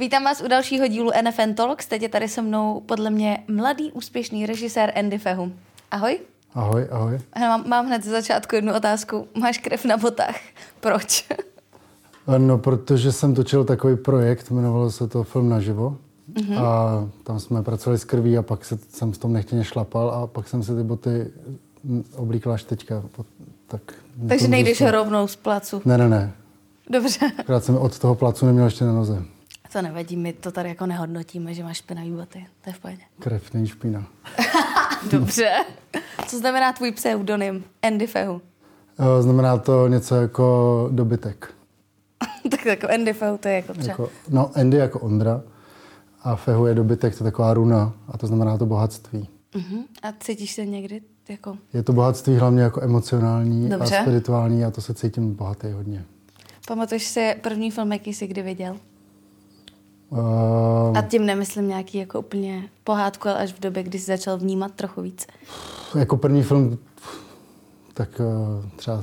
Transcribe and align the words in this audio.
Vítám 0.00 0.24
vás 0.24 0.40
u 0.40 0.48
dalšího 0.48 0.86
dílu 0.86 1.10
NFN 1.22 1.54
Talks. 1.54 1.86
Teď 1.86 2.02
je 2.02 2.08
tady 2.08 2.28
se 2.28 2.42
mnou 2.42 2.80
podle 2.86 3.10
mě 3.10 3.44
mladý, 3.48 3.92
úspěšný 3.92 4.46
režisér 4.46 4.92
Andy 4.98 5.18
Fehu. 5.18 5.52
Ahoj. 5.90 6.18
Ahoj, 6.54 6.86
ahoj. 6.90 7.18
Mám, 7.40 7.68
mám 7.68 7.86
hned 7.86 8.04
z 8.04 8.08
začátku 8.08 8.54
jednu 8.54 8.76
otázku. 8.76 9.28
Máš 9.40 9.58
krev 9.58 9.84
na 9.84 9.96
botách. 9.96 10.36
Proč? 10.80 11.28
No, 12.38 12.58
protože 12.58 13.12
jsem 13.12 13.34
točil 13.34 13.64
takový 13.64 13.96
projekt, 13.96 14.50
jmenovalo 14.50 14.90
se 14.90 15.08
to 15.08 15.24
Film 15.24 15.48
naživo. 15.48 15.96
Mm-hmm. 16.32 16.64
A 16.64 17.08
tam 17.22 17.40
jsme 17.40 17.62
pracovali 17.62 17.98
s 17.98 18.04
krví 18.04 18.38
a 18.38 18.42
pak 18.42 18.64
se, 18.64 18.78
jsem 18.88 19.14
s 19.14 19.18
tom 19.18 19.32
nechtěně 19.32 19.64
šlapal 19.64 20.10
a 20.10 20.26
pak 20.26 20.48
jsem 20.48 20.62
si 20.62 20.76
ty 20.76 20.82
boty 20.82 21.30
oblíkla 22.16 22.54
až 22.54 22.64
teďka. 22.64 23.02
Tak 23.66 23.80
Takže 24.28 24.48
nejdeš 24.48 24.80
rovnou 24.80 25.26
z 25.26 25.36
placu? 25.36 25.82
Ne, 25.84 25.98
ne, 25.98 26.08
ne. 26.08 26.32
Dobře. 26.90 27.20
Akorát 27.38 27.64
jsem 27.64 27.76
od 27.76 27.98
toho 27.98 28.14
placu 28.14 28.46
neměl 28.46 28.64
ještě 28.64 28.84
na 28.84 28.92
noze. 28.92 29.24
To 29.72 29.82
nevadí, 29.82 30.16
my 30.16 30.32
to 30.32 30.52
tady 30.52 30.68
jako 30.68 30.86
nehodnotíme, 30.86 31.54
že 31.54 31.62
máš 31.62 31.76
špinavý 31.76 32.10
boty. 32.10 32.46
To 32.64 32.70
je 32.70 32.74
v 32.74 32.78
pohodě. 32.78 33.02
Krev 33.18 33.54
není 33.54 33.66
špina. 33.66 34.06
Dobře. 35.10 35.50
Co 36.26 36.38
znamená 36.38 36.72
tvůj 36.72 36.92
pseudonym 36.92 37.64
Andy 37.82 38.06
Fehu? 38.06 38.42
Eh, 38.98 39.22
znamená 39.22 39.58
to 39.58 39.88
něco 39.88 40.14
jako 40.14 40.88
dobytek. 40.92 41.54
tak 42.50 42.66
jako 42.66 42.88
Andy 42.94 43.12
Fehu, 43.12 43.38
to 43.38 43.48
je 43.48 43.54
jako 43.54 43.72
třeba... 43.72 43.88
Jako, 43.88 44.10
no, 44.28 44.50
Andy 44.54 44.76
jako 44.76 45.00
Ondra 45.00 45.42
a 46.22 46.36
Fehu 46.36 46.66
je 46.66 46.74
dobytek, 46.74 47.18
to 47.18 47.24
je 47.24 47.30
taková 47.30 47.54
runa 47.54 47.92
a 48.08 48.18
to 48.18 48.26
znamená 48.26 48.58
to 48.58 48.66
bohatství. 48.66 49.28
Uh-huh. 49.54 49.84
A 50.02 50.12
cítíš 50.20 50.52
se 50.52 50.66
někdy 50.66 51.00
jako... 51.28 51.56
Je 51.72 51.82
to 51.82 51.92
bohatství 51.92 52.36
hlavně 52.36 52.62
jako 52.62 52.82
emocionální 52.82 53.68
Dobře. 53.68 53.98
a 53.98 54.02
spirituální 54.02 54.64
a 54.64 54.70
to 54.70 54.80
se 54.80 54.94
cítím 54.94 55.34
bohatý 55.34 55.70
hodně. 55.70 56.04
Pamatuješ 56.68 57.06
si 57.06 57.34
první 57.42 57.70
film, 57.70 57.92
jaký 57.92 58.14
jsi 58.14 58.26
kdy 58.26 58.42
viděl? 58.42 58.76
Uh, 60.10 60.18
a 60.98 61.02
tím 61.02 61.26
nemyslím 61.26 61.68
nějaký 61.68 61.98
jako 61.98 62.18
úplně 62.18 62.68
pohádku, 62.84 63.28
ale 63.28 63.38
až 63.38 63.52
v 63.52 63.60
době, 63.60 63.82
kdy 63.82 63.98
jsi 63.98 64.04
začal 64.04 64.38
vnímat 64.38 64.72
trochu 64.72 65.02
víc. 65.02 65.26
Jako 65.98 66.16
první 66.16 66.42
film, 66.42 66.78
tak 67.94 68.20
uh, 68.20 68.64
třeba 68.76 69.02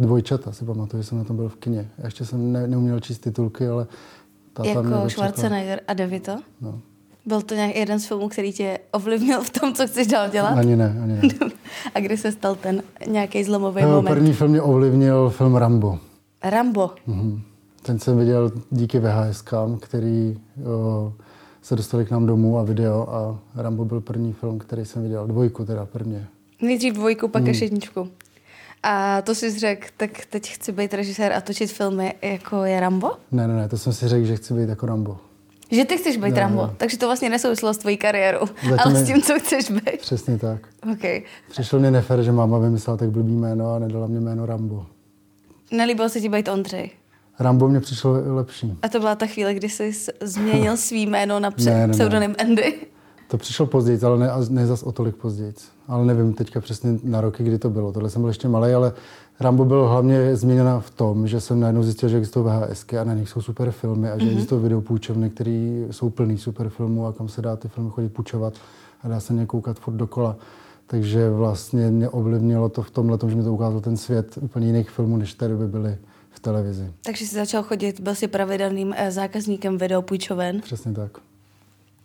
Dvojčata 0.00 0.52
si 0.52 0.64
pamatuju, 0.64 1.02
že 1.02 1.08
jsem 1.08 1.18
na 1.18 1.24
tom 1.24 1.36
byl 1.36 1.48
v 1.48 1.56
kině. 1.56 1.88
Já 1.98 2.04
ještě 2.04 2.24
jsem 2.24 2.52
ne, 2.52 2.66
neuměl 2.66 3.00
číst 3.00 3.18
titulky, 3.18 3.68
ale 3.68 3.86
ta 4.52 4.64
Jako 4.66 5.10
Schwarzenegger 5.10 5.80
a 5.88 5.94
Devito? 5.94 6.38
No. 6.60 6.80
Byl 7.26 7.42
to 7.42 7.54
nějak 7.54 7.76
jeden 7.76 8.00
z 8.00 8.06
filmů, 8.06 8.28
který 8.28 8.52
tě 8.52 8.78
ovlivnil 8.92 9.42
v 9.42 9.50
tom, 9.50 9.74
co 9.74 9.86
chceš 9.86 10.06
dál 10.06 10.28
dělat? 10.28 10.58
Ani 10.58 10.76
ne, 10.76 10.96
ani 11.02 11.12
ne. 11.12 11.22
a 11.94 12.00
kdy 12.00 12.16
se 12.16 12.32
stal 12.32 12.54
ten 12.54 12.82
nějaký 13.06 13.44
zlomový 13.44 13.82
no, 13.82 13.88
moment? 13.88 14.14
První 14.14 14.32
film 14.32 14.50
mě 14.50 14.62
ovlivnil 14.62 15.30
film 15.30 15.56
Rambo. 15.56 15.98
Rambo? 16.44 16.90
Mhm. 17.06 17.42
Ten 17.82 17.98
jsem 17.98 18.18
viděl 18.18 18.52
díky 18.70 18.98
VHS, 18.98 19.44
který 19.80 20.38
o, 20.66 21.12
se 21.62 21.76
dostali 21.76 22.04
k 22.04 22.10
nám 22.10 22.26
domů 22.26 22.58
a 22.58 22.62
video 22.62 23.10
a 23.10 23.38
Rambo 23.62 23.84
byl 23.84 24.00
první 24.00 24.32
film, 24.32 24.58
který 24.58 24.84
jsem 24.84 25.02
viděl. 25.02 25.26
Dvojku 25.26 25.64
teda 25.64 25.86
prvně. 25.86 26.26
Nejdřív 26.62 26.94
dvojku, 26.94 27.28
pak 27.28 27.42
hmm. 27.42 27.50
až 27.50 27.60
jedničku. 27.60 28.08
A 28.82 29.22
to 29.22 29.34
jsi 29.34 29.58
řekl, 29.58 29.86
tak 29.96 30.10
teď 30.30 30.50
chci 30.50 30.72
být 30.72 30.94
režisér 30.94 31.32
a 31.32 31.40
točit 31.40 31.72
filmy, 31.72 32.14
jako 32.22 32.64
je 32.64 32.80
Rambo? 32.80 33.10
Ne, 33.32 33.48
ne, 33.48 33.56
ne, 33.56 33.68
to 33.68 33.78
jsem 33.78 33.92
si 33.92 34.08
řekl, 34.08 34.26
že 34.26 34.36
chci 34.36 34.54
být 34.54 34.68
jako 34.68 34.86
Rambo. 34.86 35.18
Že 35.70 35.84
ty 35.84 35.96
chceš 35.96 36.16
být 36.16 36.34
ne, 36.34 36.40
Rambo, 36.40 36.66
ne. 36.66 36.72
takže 36.76 36.98
to 36.98 37.06
vlastně 37.06 37.30
nesouvislo 37.30 37.74
s 37.74 37.78
tvojí 37.78 37.96
kariérou, 37.96 38.46
Zatím 38.46 38.78
ale 38.78 38.94
s 38.94 39.06
tím, 39.06 39.22
co 39.22 39.38
chceš 39.38 39.70
být. 39.70 40.00
Přesně 40.00 40.38
tak. 40.38 40.68
Okay. 40.92 41.22
Přišlo 41.50 41.78
mě 41.78 41.90
nefér, 41.90 42.22
že 42.22 42.32
máma 42.32 42.58
vymyslela 42.58 42.96
tak 42.96 43.10
blbý 43.10 43.32
jméno 43.32 43.74
a 43.74 43.78
nedala 43.78 44.06
mě 44.06 44.20
jméno 44.20 44.46
Rambo. 44.46 44.86
Nelíbilo 45.70 46.08
se 46.08 46.20
ti 46.20 46.28
být 46.28 46.48
Ondřej? 46.48 46.90
Rambo 47.40 47.68
mě 47.68 47.80
přišlo 47.80 48.12
lepší. 48.34 48.78
A 48.82 48.88
to 48.88 48.98
byla 48.98 49.14
ta 49.14 49.26
chvíle, 49.26 49.54
kdy 49.54 49.68
jsi 49.68 49.92
změnil 50.20 50.76
svý 50.76 51.06
jméno 51.06 51.40
na 51.40 51.50
ne, 51.64 51.86
ne, 51.86 51.92
pseudonym 51.92 52.30
ne. 52.38 52.44
Andy? 52.44 52.74
To 53.28 53.38
přišlo 53.38 53.66
později, 53.66 54.00
ale 54.02 54.18
ne, 54.18 54.30
ne 54.48 54.66
zas 54.66 54.82
o 54.82 54.92
tolik 54.92 55.16
později. 55.16 55.54
Ale 55.88 56.04
nevím 56.04 56.32
teďka 56.32 56.60
přesně 56.60 56.98
na 57.04 57.20
roky, 57.20 57.44
kdy 57.44 57.58
to 57.58 57.70
bylo. 57.70 57.92
Tohle 57.92 58.10
jsem 58.10 58.22
byl 58.22 58.28
ještě 58.28 58.48
malý, 58.48 58.72
ale 58.72 58.92
Rambo 59.40 59.64
byl 59.64 59.88
hlavně 59.88 60.36
změněna 60.36 60.80
v 60.80 60.90
tom, 60.90 61.28
že 61.28 61.40
jsem 61.40 61.60
najednou 61.60 61.82
zjistil, 61.82 62.08
že 62.08 62.16
existují 62.16 62.46
VHSky 62.46 62.98
a 62.98 63.04
na 63.04 63.14
nich 63.14 63.28
jsou 63.28 63.42
super 63.42 63.70
filmy 63.70 64.10
a 64.10 64.18
že 64.18 64.24
mm-hmm. 64.24 64.32
existují 64.32 64.62
videopůjčovny, 64.62 65.30
které 65.30 65.84
jsou 65.90 66.10
plný 66.10 66.38
super 66.38 66.68
filmů 66.68 67.06
a 67.06 67.12
kam 67.12 67.28
se 67.28 67.42
dá 67.42 67.56
ty 67.56 67.68
filmy 67.68 67.90
chodit 67.90 68.08
půjčovat 68.08 68.54
a 69.02 69.08
dá 69.08 69.20
se 69.20 69.34
ně 69.34 69.46
koukat 69.46 69.78
furt 69.78 69.94
dokola. 69.94 70.36
Takže 70.86 71.30
vlastně 71.30 71.90
mě 71.90 72.08
ovlivnilo 72.08 72.68
to 72.68 72.82
v 72.82 72.90
tomhle, 72.90 73.18
že 73.28 73.36
mi 73.36 73.42
to 73.42 73.52
ukázalo 73.52 73.80
ten 73.80 73.96
svět 73.96 74.38
úplně 74.40 74.66
jiných 74.66 74.90
filmů, 74.90 75.16
než 75.16 75.34
tady 75.34 75.54
by 75.54 75.66
byly 75.66 75.98
v 76.30 76.40
televizi. 76.40 76.92
Takže 77.04 77.26
jsi 77.26 77.34
začal 77.34 77.62
chodit, 77.62 78.00
byl 78.00 78.14
jsi 78.14 78.28
pravidelným 78.28 78.94
eh, 78.96 79.10
zákazníkem 79.10 79.78
videopůjčoven? 79.78 80.60
Přesně 80.60 80.92
tak. 80.92 81.18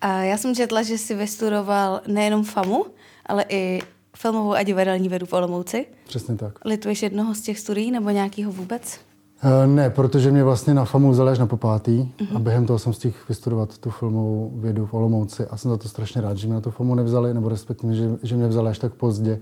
A 0.01 0.23
já 0.23 0.37
jsem 0.37 0.55
četla, 0.55 0.81
že 0.81 0.97
jsi 0.97 1.15
vystudoval 1.15 2.01
nejenom 2.07 2.43
FAMu, 2.43 2.85
ale 3.25 3.45
i 3.49 3.81
filmovou 4.17 4.53
a 4.53 4.63
divadelní 4.63 5.09
vědu 5.09 5.25
v 5.25 5.33
Olomouci. 5.33 5.85
Přesně 6.07 6.35
tak. 6.35 6.65
Lituješ 6.65 7.03
jednoho 7.03 7.35
z 7.35 7.41
těch 7.41 7.59
studií 7.59 7.91
nebo 7.91 8.09
nějakýho 8.09 8.51
vůbec? 8.51 8.99
Uh, 9.43 9.75
ne, 9.75 9.89
protože 9.89 10.31
mě 10.31 10.43
vlastně 10.43 10.73
na 10.73 10.85
FAMu 10.85 11.11
vzali 11.11 11.31
až 11.31 11.39
na 11.39 11.45
popátý 11.45 11.91
uh-huh. 11.91 12.35
a 12.35 12.39
během 12.39 12.65
toho 12.65 12.79
jsem 12.79 12.93
stihl 12.93 13.15
vystudovat 13.29 13.77
tu 13.77 13.89
filmovou 13.89 14.51
vědu 14.55 14.85
v 14.85 14.93
Olomouci 14.93 15.47
a 15.47 15.57
jsem 15.57 15.71
za 15.71 15.77
to 15.77 15.89
strašně 15.89 16.21
rád, 16.21 16.37
že 16.37 16.47
mě 16.47 16.53
na 16.53 16.61
tu 16.61 16.71
FAMu 16.71 16.95
nevzali, 16.95 17.33
nebo 17.33 17.49
respektive, 17.49 17.93
že, 17.93 18.09
že 18.23 18.35
mě 18.35 18.47
vzali 18.47 18.69
až 18.69 18.79
tak 18.79 18.93
pozdě, 18.93 19.39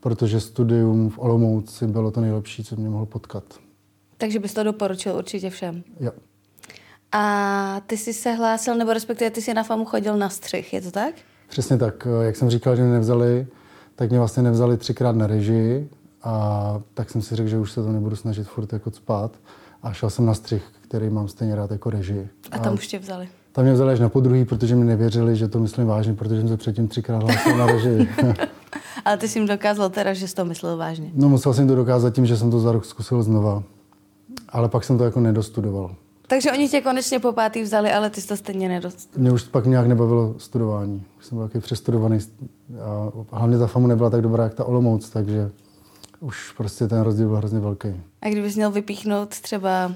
protože 0.00 0.40
studium 0.40 1.10
v 1.10 1.18
Olomouci 1.18 1.86
bylo 1.86 2.10
to 2.10 2.20
nejlepší, 2.20 2.64
co 2.64 2.76
mě 2.76 2.88
mohlo 2.88 3.06
potkat. 3.06 3.44
Takže 4.18 4.38
bys 4.38 4.54
to 4.54 4.62
doporučil 4.62 5.16
určitě 5.16 5.50
všem? 5.50 5.82
Jo. 6.00 6.10
A 7.12 7.80
ty 7.86 7.96
jsi 7.96 8.12
se 8.12 8.32
hlásil, 8.32 8.74
nebo 8.74 8.92
respektive 8.92 9.30
ty 9.30 9.42
jsi 9.42 9.54
na 9.54 9.62
FAMu 9.62 9.84
chodil 9.84 10.16
na 10.16 10.28
střih, 10.28 10.72
je 10.72 10.80
to 10.80 10.90
tak? 10.90 11.14
Přesně 11.48 11.78
tak. 11.78 12.06
Jak 12.22 12.36
jsem 12.36 12.50
říkal, 12.50 12.76
že 12.76 12.82
mě 12.82 12.92
nevzali, 12.92 13.46
tak 13.96 14.10
mě 14.10 14.18
vlastně 14.18 14.42
nevzali 14.42 14.76
třikrát 14.76 15.16
na 15.16 15.26
režii 15.26 15.88
a 16.22 16.80
tak 16.94 17.10
jsem 17.10 17.22
si 17.22 17.36
řekl, 17.36 17.48
že 17.48 17.58
už 17.58 17.72
se 17.72 17.82
to 17.82 17.92
nebudu 17.92 18.16
snažit 18.16 18.48
furt 18.48 18.72
jako 18.72 18.90
spát 18.90 19.32
a 19.82 19.92
šel 19.92 20.10
jsem 20.10 20.26
na 20.26 20.34
střih, 20.34 20.62
který 20.80 21.10
mám 21.10 21.28
stejně 21.28 21.54
rád 21.54 21.70
jako 21.70 21.90
režii. 21.90 22.28
A 22.50 22.58
tam 22.58 22.72
a 22.72 22.74
už 22.74 22.86
tě 22.86 22.98
vzali? 22.98 23.28
Tam 23.52 23.64
mě 23.64 23.74
vzali 23.74 23.92
až 23.92 24.00
na 24.00 24.08
podruhý, 24.08 24.44
protože 24.44 24.76
mi 24.76 24.84
nevěřili, 24.84 25.36
že 25.36 25.48
to 25.48 25.60
myslím 25.60 25.86
vážně, 25.86 26.14
protože 26.14 26.40
jsem 26.40 26.48
se 26.48 26.56
předtím 26.56 26.88
třikrát 26.88 27.22
hlásil 27.22 27.56
na 27.56 27.66
režii. 27.66 28.08
Ale 29.04 29.16
ty 29.16 29.28
jsi 29.28 29.38
jim 29.38 29.48
dokázal 29.48 29.90
teda, 29.90 30.14
že 30.14 30.28
jsi 30.28 30.34
to 30.34 30.44
myslel 30.44 30.76
vážně? 30.76 31.10
No 31.14 31.28
musel 31.28 31.54
jsem 31.54 31.68
to 31.68 31.74
dokázat 31.74 32.14
tím, 32.14 32.26
že 32.26 32.36
jsem 32.36 32.50
to 32.50 32.60
za 32.60 32.72
rok 32.72 32.84
zkusil 32.84 33.22
znova. 33.22 33.62
Ale 34.48 34.68
pak 34.68 34.84
jsem 34.84 34.98
to 34.98 35.04
jako 35.04 35.20
nedostudoval. 35.20 35.94
Takže 36.26 36.52
oni 36.52 36.68
tě 36.68 36.80
konečně 36.80 37.18
po 37.18 37.32
pátý 37.32 37.62
vzali, 37.62 37.92
ale 37.92 38.10
ty 38.10 38.20
jsi 38.20 38.28
to 38.28 38.36
stejně 38.36 38.68
nedost. 38.68 39.16
Mě 39.16 39.32
už 39.32 39.42
pak 39.42 39.66
nějak 39.66 39.86
nebavilo 39.86 40.34
studování. 40.38 41.02
Jsem 41.20 41.38
byl 41.38 41.48
taky 41.48 41.60
přestudovaný 41.60 42.18
a 42.80 43.10
hlavně 43.32 43.58
ta 43.58 43.66
FAMu 43.66 43.86
nebyla 43.86 44.10
tak 44.10 44.22
dobrá, 44.22 44.44
jak 44.44 44.54
ta 44.54 44.64
Olomouc, 44.64 45.10
takže 45.10 45.50
už 46.20 46.52
prostě 46.56 46.88
ten 46.88 47.00
rozdíl 47.00 47.28
byl 47.28 47.36
hrozně 47.36 47.60
velký. 47.60 47.88
A 48.22 48.28
kdybys 48.28 48.56
měl 48.56 48.70
vypíchnout 48.70 49.28
třeba 49.28 49.92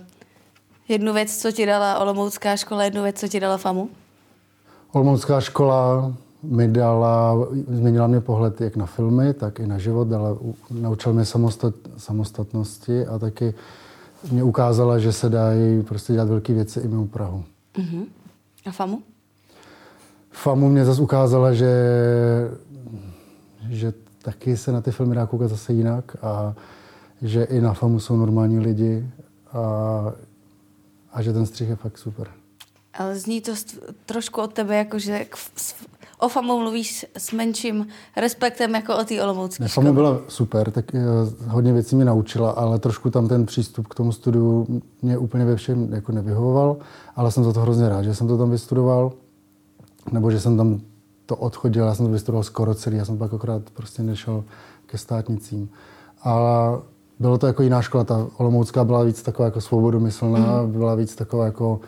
jednu 0.88 1.12
věc, 1.12 1.36
co 1.36 1.52
ti 1.52 1.66
dala 1.66 1.98
Olomoucká 1.98 2.56
škola, 2.56 2.84
jednu 2.84 3.02
věc, 3.02 3.20
co 3.20 3.28
ti 3.28 3.40
dala 3.40 3.56
FAMu? 3.56 3.88
Olomoucká 4.92 5.40
škola 5.40 6.12
mi 6.42 6.68
dala, 6.68 7.34
změnila 7.68 8.06
mě 8.06 8.20
pohled 8.20 8.60
jak 8.60 8.76
na 8.76 8.86
filmy, 8.86 9.34
tak 9.34 9.60
i 9.60 9.66
na 9.66 9.78
život, 9.78 10.08
dala, 10.08 10.38
naučila 10.70 11.14
mě 11.14 11.24
samostat, 11.24 11.74
samostatnosti 11.96 13.06
a 13.06 13.18
taky 13.18 13.54
mě 14.30 14.42
ukázala, 14.42 14.98
že 14.98 15.12
se 15.12 15.28
dají 15.28 15.82
prostě 15.82 16.12
dělat 16.12 16.28
velké 16.28 16.52
věci 16.52 16.80
i 16.80 16.88
mimo 16.88 17.06
Prahu. 17.06 17.44
Uh-huh. 17.74 18.06
A 18.66 18.70
FAMu? 18.70 19.02
FAMu 20.30 20.68
mě 20.68 20.84
zase 20.84 21.02
ukázala, 21.02 21.52
že, 21.52 21.74
že 23.68 23.92
taky 24.22 24.56
se 24.56 24.72
na 24.72 24.80
ty 24.80 24.90
filmy 24.90 25.14
dá 25.14 25.26
koukat 25.26 25.50
zase 25.50 25.72
jinak 25.72 26.16
a 26.22 26.54
že 27.22 27.44
i 27.44 27.60
na 27.60 27.74
FAMu 27.74 28.00
jsou 28.00 28.16
normální 28.16 28.58
lidi 28.58 29.06
a, 29.52 30.12
a 31.12 31.22
že 31.22 31.32
ten 31.32 31.46
střih 31.46 31.68
je 31.68 31.76
fakt 31.76 31.98
super. 31.98 32.28
Ale 32.94 33.18
zní 33.18 33.40
to 33.40 33.52
trošku 34.06 34.40
od 34.40 34.52
tebe, 34.52 34.76
jako 34.76 34.98
že 34.98 35.26
o 36.22 36.28
FAMu 36.28 36.58
mluvíš 36.58 37.06
s 37.18 37.32
menším 37.32 37.86
respektem 38.16 38.74
jako 38.74 38.96
o 38.96 39.04
té 39.04 39.22
olomoucké 39.22 39.68
FAMu 39.68 39.92
byla 39.92 40.18
super, 40.28 40.70
tak 40.70 40.94
eh, 40.94 41.00
hodně 41.46 41.72
věcí 41.72 41.96
mě 41.96 42.04
naučila, 42.04 42.50
ale 42.50 42.78
trošku 42.78 43.10
tam 43.10 43.28
ten 43.28 43.46
přístup 43.46 43.88
k 43.88 43.94
tomu 43.94 44.12
studiu 44.12 44.82
mě 45.02 45.18
úplně 45.18 45.44
ve 45.44 45.56
všem 45.56 45.92
jako 45.92 46.12
nevyhovoval, 46.12 46.76
ale 47.16 47.30
jsem 47.30 47.44
za 47.44 47.52
to 47.52 47.60
hrozně 47.60 47.88
rád, 47.88 48.02
že 48.02 48.14
jsem 48.14 48.28
to 48.28 48.38
tam 48.38 48.50
vystudoval, 48.50 49.12
nebo 50.12 50.30
že 50.30 50.40
jsem 50.40 50.56
tam 50.56 50.80
to 51.26 51.36
odchodil, 51.36 51.84
já 51.84 51.94
jsem 51.94 52.06
to 52.06 52.12
vystudoval 52.12 52.42
skoro 52.42 52.74
celý, 52.74 52.96
já 52.96 53.04
jsem 53.04 53.18
pak 53.18 53.34
akorát 53.34 53.62
prostě 53.70 54.02
nešel 54.02 54.44
ke 54.86 54.98
státnicím. 54.98 55.68
Ale 56.22 56.80
bylo 57.18 57.38
to 57.38 57.46
jako 57.46 57.62
jiná 57.62 57.82
škola, 57.82 58.04
ta 58.04 58.26
Olomoucká 58.36 58.84
byla 58.84 59.04
víc 59.04 59.22
taková 59.22 59.44
jako 59.44 59.60
svobodomyslná, 59.60 60.62
mm. 60.62 60.72
byla 60.72 60.94
víc 60.94 61.14
taková 61.14 61.44
jako, 61.44 61.80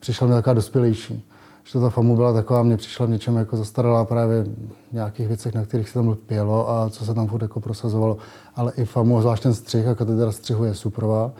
přišla 0.00 0.26
mi 0.26 0.32
taková 0.32 0.54
dospělejší 0.54 1.31
že 1.64 1.80
ta 1.80 1.90
FAMu 1.90 2.16
byla 2.16 2.32
taková, 2.32 2.62
mě 2.62 2.76
přišla 2.76 3.06
v 3.06 3.10
něčem 3.10 3.36
jako 3.36 3.56
zastaralá 3.56 4.04
právě 4.04 4.44
v 4.90 4.92
nějakých 4.92 5.28
věcech, 5.28 5.54
na 5.54 5.64
kterých 5.64 5.88
se 5.88 5.94
tam 5.94 6.16
pělo 6.26 6.70
a 6.70 6.90
co 6.90 7.04
se 7.04 7.14
tam 7.14 7.26
furt 7.26 7.42
jako 7.42 7.60
prosazovalo. 7.60 8.16
Ale 8.54 8.72
i 8.76 8.84
FAMu, 8.84 9.20
zvlášť 9.20 9.42
ten 9.42 9.54
střih 9.54 9.86
a 9.88 9.94
katedra 9.94 10.32
střihu 10.32 10.64
je 10.64 10.74
suprová. 10.74 11.32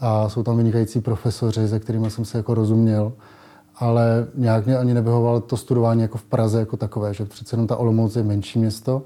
A 0.00 0.28
jsou 0.28 0.42
tam 0.42 0.56
vynikající 0.56 1.00
profesoři, 1.00 1.68
se 1.68 1.80
kterými 1.80 2.10
jsem 2.10 2.24
se 2.24 2.38
jako 2.38 2.54
rozuměl. 2.54 3.12
ale 3.78 4.26
nějak 4.34 4.66
mě 4.66 4.78
ani 4.78 4.94
nevyhovovalo 4.94 5.40
to 5.40 5.56
studování 5.56 6.02
jako 6.02 6.18
v 6.18 6.24
Praze 6.24 6.60
jako 6.60 6.76
takové, 6.76 7.14
že 7.14 7.24
přece 7.24 7.54
jenom 7.54 7.66
ta 7.66 7.76
Olomouc 7.76 8.16
je 8.16 8.22
menší 8.22 8.58
město, 8.58 9.02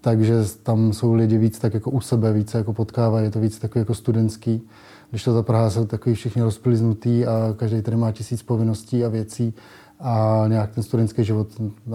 takže 0.00 0.34
tam 0.62 0.92
jsou 0.92 1.14
lidi 1.14 1.38
víc 1.38 1.58
tak 1.58 1.74
jako 1.74 1.90
u 1.90 2.00
sebe, 2.00 2.32
víc 2.32 2.54
jako 2.54 2.72
potkávají, 2.72 3.24
je 3.24 3.30
to 3.30 3.40
víc 3.40 3.58
takový 3.58 3.80
jako 3.80 3.94
studentský. 3.94 4.68
Když 5.10 5.24
to 5.24 5.34
ta 5.34 5.42
Praha 5.42 5.70
jsou 5.70 5.86
takový 5.86 6.14
všichni 6.14 6.42
rozpliznutý 6.42 7.26
a 7.26 7.54
každý 7.56 7.82
tady 7.82 7.96
má 7.96 8.12
tisíc 8.12 8.42
povinností 8.42 9.04
a 9.04 9.08
věcí 9.08 9.54
a 10.00 10.44
nějak 10.48 10.74
ten 10.74 10.82
studentský 10.82 11.24
život 11.24 11.48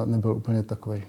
nebyl 0.06 0.32
úplně 0.32 0.64
takový. 0.64 1.04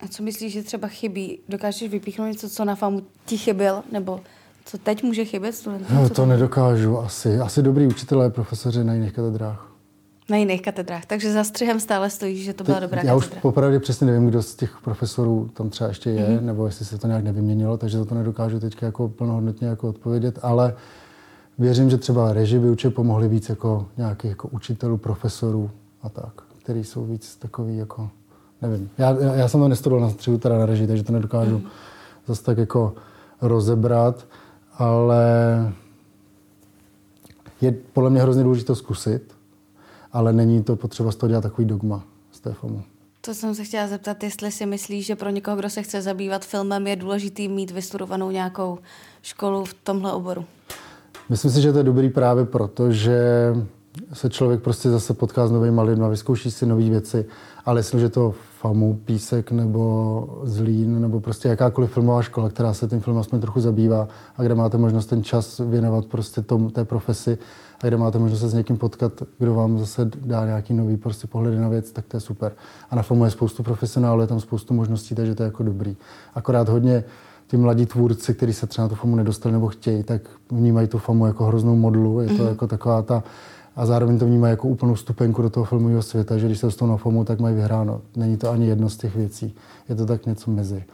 A 0.00 0.08
co 0.08 0.22
myslíš, 0.22 0.52
že 0.52 0.62
třeba 0.62 0.88
chybí? 0.88 1.38
Dokážeš 1.48 1.90
vypíchnout 1.90 2.28
něco, 2.28 2.48
co 2.48 2.64
na 2.64 2.74
FAMu 2.74 3.02
ti 3.24 3.38
chyběl? 3.38 3.82
Nebo 3.92 4.20
co 4.64 4.78
teď 4.78 5.02
může 5.02 5.24
chybět 5.24 5.52
studentům? 5.52 5.96
No, 5.96 6.08
to 6.08 6.26
nedokážu 6.26 6.98
asi. 6.98 7.38
Asi 7.38 7.62
dobrý 7.62 7.86
učitelé, 7.86 8.30
profesoři 8.30 8.84
na 8.84 8.94
jiných 8.94 9.12
katedrách. 9.12 9.75
Na 10.28 10.36
jiných 10.36 10.62
katedrách. 10.62 11.06
Takže 11.06 11.32
za 11.32 11.44
střihem 11.44 11.80
stále 11.80 12.10
stojí, 12.10 12.42
že 12.42 12.54
to 12.54 12.64
byla 12.64 12.80
dobrá 12.80 13.02
Já 13.02 13.14
katedra. 13.14 13.36
už 13.36 13.42
popravdě 13.42 13.80
přesně 13.80 14.06
nevím, 14.06 14.26
kdo 14.26 14.42
z 14.42 14.54
těch 14.54 14.76
profesorů 14.84 15.50
tam 15.54 15.70
třeba 15.70 15.88
ještě 15.88 16.10
je, 16.10 16.26
mm-hmm. 16.28 16.44
nebo 16.44 16.66
jestli 16.66 16.84
se 16.84 16.98
to 16.98 17.06
nějak 17.06 17.24
nevyměnilo, 17.24 17.76
takže 17.76 18.04
to 18.04 18.14
nedokážu 18.14 18.60
teď 18.60 18.82
jako 18.82 19.08
plnohodnotně 19.08 19.68
jako 19.68 19.88
odpovědět, 19.88 20.38
ale 20.42 20.74
věřím, 21.58 21.90
že 21.90 21.96
třeba 21.96 22.32
reži 22.32 22.58
by 22.58 22.70
určitě 22.70 22.90
pomohli 22.90 23.28
víc 23.28 23.48
jako 23.48 23.88
nějakých 23.96 24.28
jako 24.30 24.48
učitelů, 24.48 24.96
profesorů 24.96 25.70
a 26.02 26.08
tak, 26.08 26.42
který 26.62 26.84
jsou 26.84 27.04
víc 27.04 27.36
takový 27.36 27.76
jako, 27.76 28.10
nevím. 28.62 28.90
Já, 28.98 29.16
já 29.34 29.48
jsem 29.48 29.60
to 29.60 29.68
nestudoval 29.68 30.04
na 30.04 30.10
středu 30.10 30.38
teda 30.38 30.58
na 30.58 30.66
režii, 30.66 30.86
takže 30.86 31.02
to 31.02 31.12
nedokážu 31.12 31.58
mm. 31.58 31.66
zase 32.26 32.42
tak 32.42 32.58
jako 32.58 32.94
rozebrat, 33.40 34.26
ale 34.78 35.24
je 37.60 37.74
podle 37.92 38.10
mě 38.10 38.22
hrozně 38.22 38.42
důležité 38.42 38.74
zkusit, 38.74 39.35
ale 40.16 40.32
není 40.32 40.62
to 40.62 40.76
potřeba 40.76 41.12
z 41.12 41.16
toho 41.16 41.28
dělat 41.28 41.40
takový 41.40 41.68
dogma 41.68 42.04
z 42.32 42.40
té 42.40 42.52
FOMu. 42.52 42.82
To 43.20 43.34
jsem 43.34 43.54
se 43.54 43.64
chtěla 43.64 43.88
zeptat, 43.88 44.22
jestli 44.22 44.52
si 44.52 44.66
myslíš, 44.66 45.06
že 45.06 45.16
pro 45.16 45.30
někoho, 45.30 45.56
kdo 45.56 45.70
se 45.70 45.82
chce 45.82 46.02
zabývat 46.02 46.44
filmem, 46.44 46.86
je 46.86 46.96
důležitý 46.96 47.48
mít 47.48 47.70
vystudovanou 47.70 48.30
nějakou 48.30 48.78
školu 49.22 49.64
v 49.64 49.74
tomhle 49.74 50.12
oboru. 50.12 50.44
Myslím 51.28 51.50
si, 51.50 51.60
že 51.60 51.72
to 51.72 51.78
je 51.78 51.84
dobrý 51.84 52.10
právě 52.10 52.44
proto, 52.44 52.92
že 52.92 53.18
se 54.12 54.30
člověk 54.30 54.62
prostě 54.62 54.90
zase 54.90 55.14
potká 55.14 55.46
s 55.46 55.50
novými 55.50 55.80
lidmi, 55.82 56.04
vyzkouší 56.10 56.50
si 56.50 56.66
nové 56.66 56.90
věci, 56.90 57.26
ale 57.64 57.80
jestli 57.80 58.10
to 58.10 58.34
FAMu, 58.60 59.00
Písek 59.04 59.50
nebo 59.50 60.40
Zlín 60.44 61.00
nebo 61.00 61.20
prostě 61.20 61.48
jakákoliv 61.48 61.92
filmová 61.92 62.22
škola, 62.22 62.48
která 62.48 62.74
se 62.74 62.88
tím 62.88 63.00
filmem 63.00 63.20
aspoň 63.20 63.40
trochu 63.40 63.60
zabývá 63.60 64.08
a 64.36 64.42
kde 64.42 64.54
máte 64.54 64.78
možnost 64.78 65.06
ten 65.06 65.24
čas 65.24 65.60
věnovat 65.64 66.06
prostě 66.06 66.42
tom, 66.42 66.70
té 66.70 66.84
profesi 66.84 67.38
a 67.82 67.86
kde 67.86 67.96
máte 67.96 68.18
možnost 68.18 68.40
se 68.40 68.48
s 68.48 68.54
někým 68.54 68.76
potkat, 68.76 69.12
kdo 69.38 69.54
vám 69.54 69.78
zase 69.78 70.10
dá 70.20 70.46
nějaký 70.46 70.74
nový 70.74 70.96
prostě 70.96 71.26
pohledy 71.26 71.56
na 71.56 71.68
věc, 71.68 71.90
tak 71.90 72.06
to 72.06 72.16
je 72.16 72.20
super. 72.20 72.52
A 72.90 72.96
na 72.96 73.02
FAMu 73.02 73.24
je 73.24 73.30
spoustu 73.30 73.62
profesionálů, 73.62 74.20
je 74.20 74.26
tam 74.26 74.40
spoustu 74.40 74.74
možností, 74.74 75.14
takže 75.14 75.34
to 75.34 75.42
je 75.42 75.44
jako 75.44 75.62
dobrý. 75.62 75.96
Akorát 76.34 76.68
hodně 76.68 77.04
ty 77.46 77.56
mladí 77.56 77.86
tvůrci, 77.86 78.34
kteří 78.34 78.52
se 78.52 78.66
třeba 78.66 78.84
na 78.84 78.88
tu 78.88 78.94
FAMu 78.94 79.16
nedostali 79.16 79.52
nebo 79.52 79.68
chtějí, 79.68 80.02
tak 80.02 80.22
vnímají 80.50 80.88
tu 80.88 80.98
FAMu 80.98 81.26
jako 81.26 81.44
hroznou 81.44 81.76
modlu. 81.76 82.20
Je 82.20 82.28
to 82.28 82.34
mm-hmm. 82.34 82.48
jako 82.48 82.66
taková 82.66 83.02
ta 83.02 83.22
a 83.76 83.86
zároveň 83.86 84.18
to 84.18 84.26
vnímají 84.26 84.50
jako 84.50 84.68
úplnou 84.68 84.96
stupenku 84.96 85.42
do 85.42 85.50
toho 85.50 85.64
filmového 85.64 86.02
světa, 86.02 86.38
že 86.38 86.46
když 86.46 86.58
se 86.58 86.66
dostanou 86.66 86.90
na 86.90 86.96
FOMu, 86.96 87.24
tak 87.24 87.40
mají 87.40 87.54
vyhráno. 87.54 88.00
Není 88.16 88.36
to 88.36 88.50
ani 88.50 88.66
jedno 88.66 88.90
z 88.90 88.96
těch 88.96 89.16
věcí. 89.16 89.54
Je 89.88 89.94
to 89.94 90.06
tak 90.06 90.26
něco 90.26 90.50
mezi. 90.50 90.84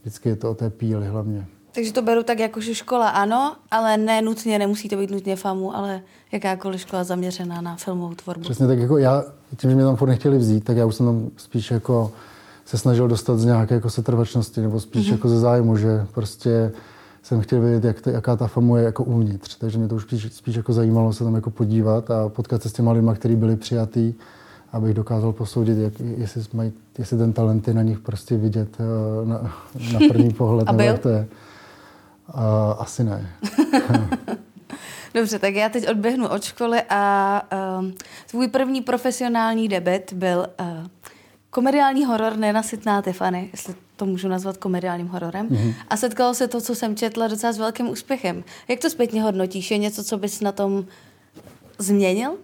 Vždycky 0.00 0.28
je 0.28 0.36
to 0.36 0.50
o 0.50 0.54
té 0.54 0.70
píli 0.70 1.06
hlavně. 1.06 1.46
Takže 1.74 1.92
to 1.92 2.02
beru 2.02 2.22
tak 2.22 2.38
jako, 2.38 2.60
že 2.60 2.74
škola 2.74 3.08
ano, 3.08 3.56
ale 3.70 3.96
ne 3.96 4.22
nutně, 4.22 4.58
nemusí 4.58 4.88
to 4.88 4.96
být 4.96 5.10
nutně 5.10 5.36
FAMu, 5.36 5.76
ale 5.76 6.02
jakákoliv 6.32 6.80
škola 6.80 7.04
zaměřená 7.04 7.60
na 7.60 7.76
filmovou 7.76 8.14
tvorbu. 8.14 8.42
Přesně 8.42 8.66
tak 8.66 8.78
jako 8.78 8.98
já, 8.98 9.24
tím, 9.56 9.70
že 9.70 9.76
mě 9.76 9.84
tam 9.84 9.96
furt 9.96 10.08
nechtěli 10.08 10.38
vzít, 10.38 10.64
tak 10.64 10.76
já 10.76 10.86
už 10.86 10.94
jsem 10.94 11.06
tam 11.06 11.30
spíš 11.36 11.70
jako 11.70 12.12
se 12.64 12.78
snažil 12.78 13.08
dostat 13.08 13.38
z 13.38 13.44
nějaké 13.44 13.74
jako 13.74 13.90
setrvačnosti 13.90 14.60
nebo 14.60 14.80
spíš 14.80 15.08
mm-hmm. 15.08 15.12
jako 15.12 15.28
ze 15.28 15.40
zájmu, 15.40 15.76
že 15.76 16.06
prostě 16.12 16.72
jsem 17.22 17.40
chtěl 17.40 17.60
vědět, 17.60 17.84
jak 17.84 18.00
to, 18.00 18.10
jaká 18.10 18.36
ta 18.36 18.46
FAMu 18.46 18.76
je 18.76 18.84
jako 18.84 19.04
uvnitř. 19.04 19.56
Takže 19.58 19.78
mě 19.78 19.88
to 19.88 19.94
už 19.94 20.02
spíš, 20.02 20.32
spíš 20.32 20.54
jako 20.54 20.72
zajímalo 20.72 21.12
se 21.12 21.24
tam 21.24 21.34
jako 21.34 21.50
podívat 21.50 22.10
a 22.10 22.28
potkat 22.28 22.62
se 22.62 22.68
s 22.68 22.72
těma 22.72 22.92
lidmi, 22.92 23.10
kteří 23.14 23.36
byli 23.36 23.56
přijatý, 23.56 24.14
abych 24.72 24.94
dokázal 24.94 25.32
posoudit, 25.32 25.78
jak, 25.78 25.92
jestli, 26.00 26.42
mají, 26.52 26.72
jestli 26.98 27.18
ten 27.18 27.32
talent 27.32 27.68
je 27.68 27.74
na 27.74 27.82
nich 27.82 27.98
prostě 27.98 28.36
vidět 28.36 28.68
eh, 28.80 29.26
na, 29.26 29.36
na 29.92 29.98
první 30.08 30.30
pohled. 30.38 30.68
a 30.68 30.72
byl? 30.72 30.98
to 30.98 31.08
je. 31.08 31.26
A, 32.34 32.72
asi 32.72 33.04
ne. 33.04 33.30
Dobře, 35.14 35.38
tak 35.38 35.54
já 35.54 35.68
teď 35.68 35.90
odběhnu 35.90 36.28
od 36.28 36.44
školy 36.44 36.82
a 36.88 37.42
um, 37.78 37.94
tvůj 38.30 38.48
první 38.48 38.80
profesionální 38.80 39.68
debit 39.68 40.12
byl 40.12 40.46
uh, 40.60 40.66
komediální 41.50 42.04
horor 42.04 42.36
Nenasytná 42.36 43.02
Tiffany, 43.02 43.48
jestli 43.52 43.74
to 43.96 44.06
můžu 44.06 44.28
nazvat 44.28 44.56
komediálním 44.56 45.08
hororem. 45.08 45.48
Mm-hmm. 45.48 45.74
A 45.88 45.96
setkalo 45.96 46.34
se 46.34 46.48
to, 46.48 46.60
co 46.60 46.74
jsem 46.74 46.96
četla, 46.96 47.28
docela 47.28 47.52
s 47.52 47.58
velkým 47.58 47.88
úspěchem. 47.88 48.44
Jak 48.68 48.80
to 48.80 48.90
zpětně 48.90 49.22
hodnotíš? 49.22 49.70
Je 49.70 49.78
něco, 49.78 50.04
co 50.04 50.18
bys 50.18 50.40
na 50.40 50.52
tom 50.52 50.84
změnil? 51.78 52.34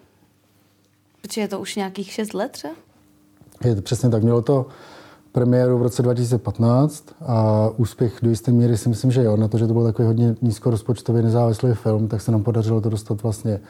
Protože 1.23 1.41
je 1.41 1.49
to 1.49 1.61
už 1.61 1.77
nějakých 1.77 2.13
šest 2.13 2.35
let 2.35 2.53
třeba? 2.53 2.75
Je 3.65 3.75
to 3.75 3.83
přesně 3.83 4.11
tak. 4.11 4.23
Mělo 4.23 4.43
to 4.43 4.67
premiéru 5.39 5.79
v 5.79 5.83
roce 5.83 6.03
2015 6.03 7.05
a 7.27 7.69
úspěch 7.77 8.19
do 8.23 8.31
jisté 8.31 8.53
míry 8.53 8.77
si 8.77 8.89
myslím, 8.89 9.11
že 9.11 9.23
jo. 9.23 9.37
Na 9.37 9.49
to, 9.49 9.59
že 9.59 9.67
to 9.67 9.73
byl 9.73 9.85
takový 9.85 10.07
hodně 10.07 10.37
nízkorozpočtový 10.43 11.23
nezávislý 11.23 11.75
film, 11.75 12.09
tak 12.09 12.21
se 12.21 12.33
nám 12.33 12.43
podařilo 12.43 12.81
to 12.81 12.91
dostat 12.91 13.23
vlastně 13.23 13.61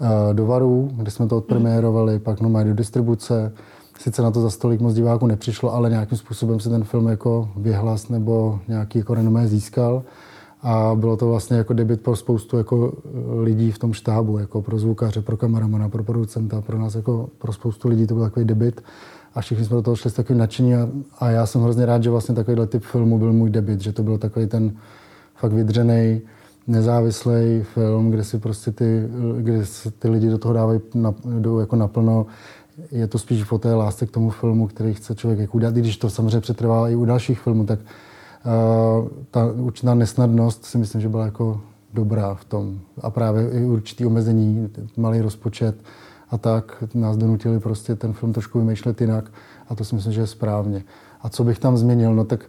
uh, 0.00 0.34
do 0.34 0.46
Varu, 0.46 0.90
kde 0.92 1.10
jsme 1.10 1.26
to 1.26 1.36
odpremiérovali, 1.36 2.18
pak 2.18 2.40
no 2.40 2.64
do 2.64 2.74
distribuce, 2.74 3.52
Sice 3.98 4.22
na 4.22 4.30
to 4.30 4.40
za 4.40 4.50
stolik 4.50 4.80
moc 4.80 4.94
diváků 4.94 5.26
nepřišlo, 5.26 5.74
ale 5.74 5.90
nějakým 5.90 6.18
způsobem 6.18 6.60
se 6.60 6.70
ten 6.70 6.84
film 6.84 7.08
jako 7.08 7.48
vyhlas 7.56 8.08
nebo 8.08 8.60
nějaký 8.68 8.98
jako 8.98 9.14
renomé 9.14 9.48
získal. 9.48 10.02
A 10.62 10.92
bylo 10.94 11.16
to 11.16 11.28
vlastně 11.28 11.56
jako 11.56 11.72
debit 11.72 12.00
pro 12.00 12.16
spoustu 12.16 12.58
jako 12.58 12.92
lidí 13.40 13.72
v 13.72 13.78
tom 13.78 13.92
štábu, 13.92 14.38
jako 14.38 14.62
pro 14.62 14.78
zvukaře, 14.78 15.22
pro 15.22 15.36
kameramana, 15.36 15.88
pro 15.88 16.04
producenta, 16.04 16.60
pro 16.60 16.78
nás 16.78 16.94
jako 16.94 17.28
pro 17.38 17.52
spoustu 17.52 17.88
lidí 17.88 18.06
to 18.06 18.14
byl 18.14 18.24
takový 18.24 18.46
debit. 18.46 18.82
A 19.34 19.40
všichni 19.40 19.64
jsme 19.64 19.76
do 19.76 19.82
toho 19.82 19.96
šli 19.96 20.10
s 20.10 20.14
takovým 20.14 20.38
nadšení 20.38 20.74
a, 20.74 20.88
a 21.18 21.30
já 21.30 21.46
jsem 21.46 21.62
hrozně 21.62 21.86
rád, 21.86 22.02
že 22.02 22.10
vlastně 22.10 22.34
takovýhle 22.34 22.66
typ 22.66 22.82
filmu 22.82 23.18
byl 23.18 23.32
můj 23.32 23.50
debit, 23.50 23.80
že 23.80 23.92
to 23.92 24.02
byl 24.02 24.18
takový 24.18 24.46
ten 24.46 24.72
fakt 25.36 25.52
vydřený, 25.52 26.20
nezávislý 26.66 27.62
film, 27.62 28.10
kde 28.10 28.24
si 28.24 28.38
prostě 28.38 28.72
ty, 28.72 29.08
kde 29.38 29.62
ty 29.98 30.08
lidi 30.08 30.28
do 30.28 30.38
toho 30.38 30.54
dávají 30.54 30.80
na, 30.94 31.14
jdou 31.40 31.58
jako 31.58 31.76
naplno 31.76 32.26
je 32.90 33.06
to 33.06 33.18
spíš 33.18 33.50
o 33.50 33.58
té 33.58 33.74
lásce 33.74 34.06
k 34.06 34.10
tomu 34.10 34.30
filmu, 34.30 34.66
který 34.66 34.94
chce 34.94 35.14
člověk 35.14 35.40
jak 35.40 35.54
udělat, 35.54 35.76
i 35.76 35.80
když 35.80 35.96
to 35.96 36.10
samozřejmě 36.10 36.40
přetrvá 36.40 36.88
i 36.88 36.94
u 36.94 37.04
dalších 37.04 37.40
filmů, 37.40 37.66
tak 37.66 37.78
uh, 37.80 39.08
ta 39.30 39.52
určitá 39.52 39.94
nesnadnost 39.94 40.64
si 40.64 40.78
myslím, 40.78 41.00
že 41.00 41.08
byla 41.08 41.24
jako 41.24 41.60
dobrá 41.94 42.34
v 42.34 42.44
tom. 42.44 42.80
A 43.00 43.10
právě 43.10 43.50
i 43.50 43.64
určitý 43.64 44.06
omezení, 44.06 44.70
malý 44.96 45.20
rozpočet 45.20 45.76
a 46.32 46.38
tak 46.38 46.84
nás 46.94 47.16
donutili 47.16 47.60
prostě 47.60 47.94
ten 47.96 48.12
film 48.12 48.32
trošku 48.32 48.58
vymýšlet 48.58 49.00
jinak 49.00 49.24
a 49.68 49.74
to 49.74 49.84
si 49.84 49.94
myslím, 49.94 50.12
že 50.12 50.20
je 50.20 50.26
správně. 50.26 50.84
A 51.22 51.28
co 51.28 51.44
bych 51.44 51.58
tam 51.58 51.76
změnil, 51.76 52.14
no 52.14 52.24
tak 52.24 52.40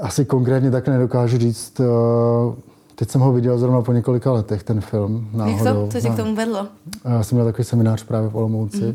asi 0.00 0.24
konkrétně 0.24 0.70
tak 0.70 0.88
nedokážu 0.88 1.38
říct. 1.38 1.80
Uh, 1.80 2.54
Teď 2.94 3.10
jsem 3.10 3.20
ho 3.20 3.32
viděl 3.32 3.58
zrovna 3.58 3.82
po 3.82 3.92
několika 3.92 4.32
letech, 4.32 4.62
ten 4.62 4.80
film. 4.80 5.28
Náhodou. 5.32 5.64
Jak 5.64 5.74
to? 5.74 5.88
Co 5.88 6.00
tě 6.00 6.08
k 6.10 6.16
tomu 6.16 6.34
vedlo? 6.34 6.66
Já 7.04 7.22
jsem 7.22 7.36
měl 7.36 7.46
takový 7.46 7.64
seminář 7.64 8.04
právě 8.04 8.28
v 8.30 8.34
Olomouci, 8.34 8.84
mm. 8.84 8.94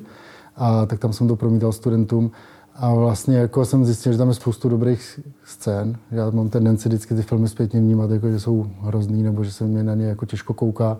a 0.56 0.86
tak 0.86 1.00
tam 1.00 1.14
jsem 1.14 1.28
to 1.28 1.36
promítal 1.36 1.72
studentům. 1.72 2.32
A 2.76 2.94
vlastně 2.94 3.38
jako 3.38 3.66
jsem 3.66 3.86
zjistil, 3.86 4.12
že 4.12 4.18
tam 4.18 4.28
je 4.28 4.34
spoustu 4.34 4.70
dobrých 4.70 5.20
scén. 5.44 5.98
Já 6.12 6.30
mám 6.30 6.50
tendenci 6.50 6.90
vždycky 6.90 7.16
ty 7.16 7.22
filmy 7.22 7.48
zpětně 7.48 7.80
vnímat, 7.80 8.12
jako, 8.12 8.30
že 8.30 8.40
jsou 8.40 8.68
hrozný, 8.82 9.24
nebo 9.24 9.44
že 9.44 9.52
se 9.52 9.64
mě 9.64 9.84
na 9.84 9.96
ně 9.96 10.06
jako 10.06 10.26
těžko 10.26 10.54
kouká. 10.54 10.98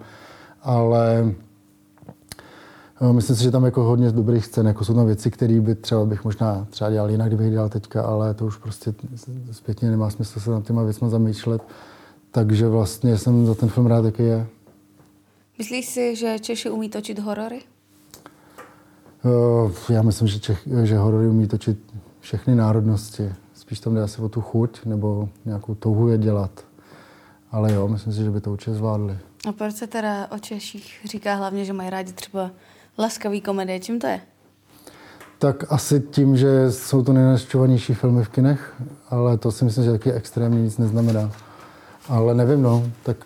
Ale 0.64 1.26
eh, 1.30 1.47
myslím 3.12 3.36
si, 3.36 3.44
že 3.44 3.52
tam 3.52 3.66
jako 3.66 3.84
hodně 3.84 4.12
dobrých 4.12 4.46
scén, 4.46 4.68
jako 4.68 4.86
jsou 4.86 4.94
tam 4.94 5.06
věci, 5.06 5.32
které 5.32 5.62
by 5.62 5.76
třeba 5.76 6.06
bych 6.06 6.24
možná 6.24 6.68
třeba 6.70 6.90
dělal 6.90 7.10
jinak, 7.10 7.28
kdybych 7.28 7.52
dělal 7.52 7.70
teďka, 7.70 8.04
ale 8.04 8.34
to 8.34 8.46
už 8.46 8.58
prostě 8.58 8.94
zpětně 9.52 9.90
nemá 9.90 10.10
smysl 10.10 10.40
se 10.40 10.52
nad 10.52 10.64
těma 10.64 10.84
věcmi 10.84 11.10
zamýšlet. 11.10 11.62
Takže 12.32 12.68
vlastně 12.68 13.18
jsem 13.18 13.46
za 13.46 13.56
ten 13.56 13.70
film 13.70 13.88
rád, 13.88 14.06
jaký 14.06 14.24
je. 14.24 14.48
Myslíš 15.58 15.86
si, 15.86 16.16
že 16.16 16.40
Češi 16.40 16.70
umí 16.70 16.90
točit 16.90 17.20
horory? 17.20 17.62
Uh, 19.26 19.72
já 19.90 20.02
myslím, 20.02 20.28
že, 20.28 20.40
Čech, 20.40 20.68
že 20.84 20.98
horory 20.98 21.28
umí 21.28 21.48
točit 21.48 21.80
všechny 22.20 22.56
národnosti. 22.56 23.34
Spíš 23.54 23.80
tam 23.80 23.96
jde 23.96 24.02
asi 24.02 24.22
o 24.22 24.30
tu 24.30 24.42
chuť 24.42 24.86
nebo 24.86 25.30
nějakou 25.46 25.76
touhu 25.76 26.08
je 26.08 26.18
dělat. 26.18 26.66
Ale 27.52 27.74
jo, 27.74 27.88
myslím 27.88 28.14
si, 28.14 28.24
že 28.24 28.32
by 28.32 28.42
to 28.42 28.52
určitě 28.52 28.74
zvládli. 28.74 29.18
A 29.50 29.52
proč 29.52 29.76
se 29.76 29.88
teda 29.88 30.28
o 30.32 30.40
Češích 30.40 31.00
říká 31.06 31.36
hlavně, 31.36 31.66
že 31.66 31.74
mají 31.74 31.90
rádi 31.90 32.14
třeba 32.14 32.52
laskavý 32.98 33.42
komedie? 33.42 33.80
Čím 33.80 34.00
to 34.00 34.08
je? 34.08 34.22
Tak 35.40 35.64
asi 35.70 36.00
tím, 36.00 36.38
že 36.38 36.72
jsou 36.72 37.04
to 37.04 37.14
nejnašťovanější 37.14 37.94
filmy 37.94 38.24
v 38.24 38.30
kinech, 38.30 38.74
ale 39.10 39.38
to 39.38 39.52
si 39.52 39.66
myslím, 39.66 39.86
že 39.86 39.92
taky 39.92 40.12
extrémně 40.12 40.62
nic 40.62 40.78
neznamená. 40.78 41.32
Ale 42.10 42.36
nevím, 42.36 42.62
no, 42.62 42.84
tak 43.04 43.18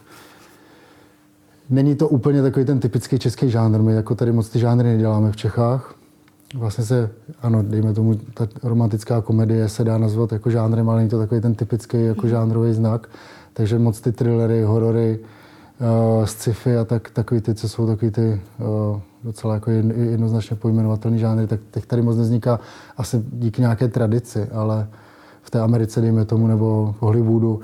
není 1.69 1.95
to 1.95 2.07
úplně 2.07 2.41
takový 2.41 2.65
ten 2.65 2.79
typický 2.79 3.19
český 3.19 3.49
žánr. 3.49 3.81
My 3.81 3.93
jako 3.93 4.15
tady 4.15 4.31
moc 4.31 4.49
ty 4.49 4.59
žánry 4.59 4.87
neděláme 4.87 5.31
v 5.31 5.35
Čechách. 5.35 5.95
Vlastně 6.55 6.85
se, 6.85 7.09
ano, 7.41 7.63
dejme 7.63 7.93
tomu, 7.93 8.15
ta 8.15 8.47
romantická 8.63 9.21
komedie 9.21 9.69
se 9.69 9.83
dá 9.83 9.97
nazvat 9.97 10.31
jako 10.31 10.49
žánrem, 10.49 10.89
ale 10.89 10.97
není 10.97 11.09
to 11.09 11.19
takový 11.19 11.41
ten 11.41 11.55
typický 11.55 12.05
jako 12.05 12.27
žánrový 12.27 12.73
znak. 12.73 13.09
Takže 13.53 13.79
moc 13.79 14.01
ty 14.01 14.11
thrillery, 14.11 14.63
horory, 14.63 15.19
uh, 16.19 16.25
sci-fi 16.25 16.77
a 16.77 16.85
tak, 16.85 17.09
takový 17.09 17.41
ty, 17.41 17.55
co 17.55 17.69
jsou 17.69 17.87
takový 17.87 18.11
ty 18.11 18.41
uh, 18.59 18.99
docela 19.23 19.53
jako 19.53 19.71
jednoznačně 19.71 20.55
pojmenovatelný 20.55 21.19
žánry, 21.19 21.47
tak 21.47 21.59
těch 21.71 21.85
tady 21.85 22.01
moc 22.01 22.17
nevzniká 22.17 22.59
asi 22.97 23.23
díky 23.31 23.61
nějaké 23.61 23.87
tradici, 23.87 24.47
ale 24.53 24.87
v 25.41 25.49
té 25.49 25.59
Americe, 25.59 26.01
dejme 26.01 26.25
tomu, 26.25 26.47
nebo 26.47 26.95
v 26.97 27.01
Hollywoodu, 27.01 27.61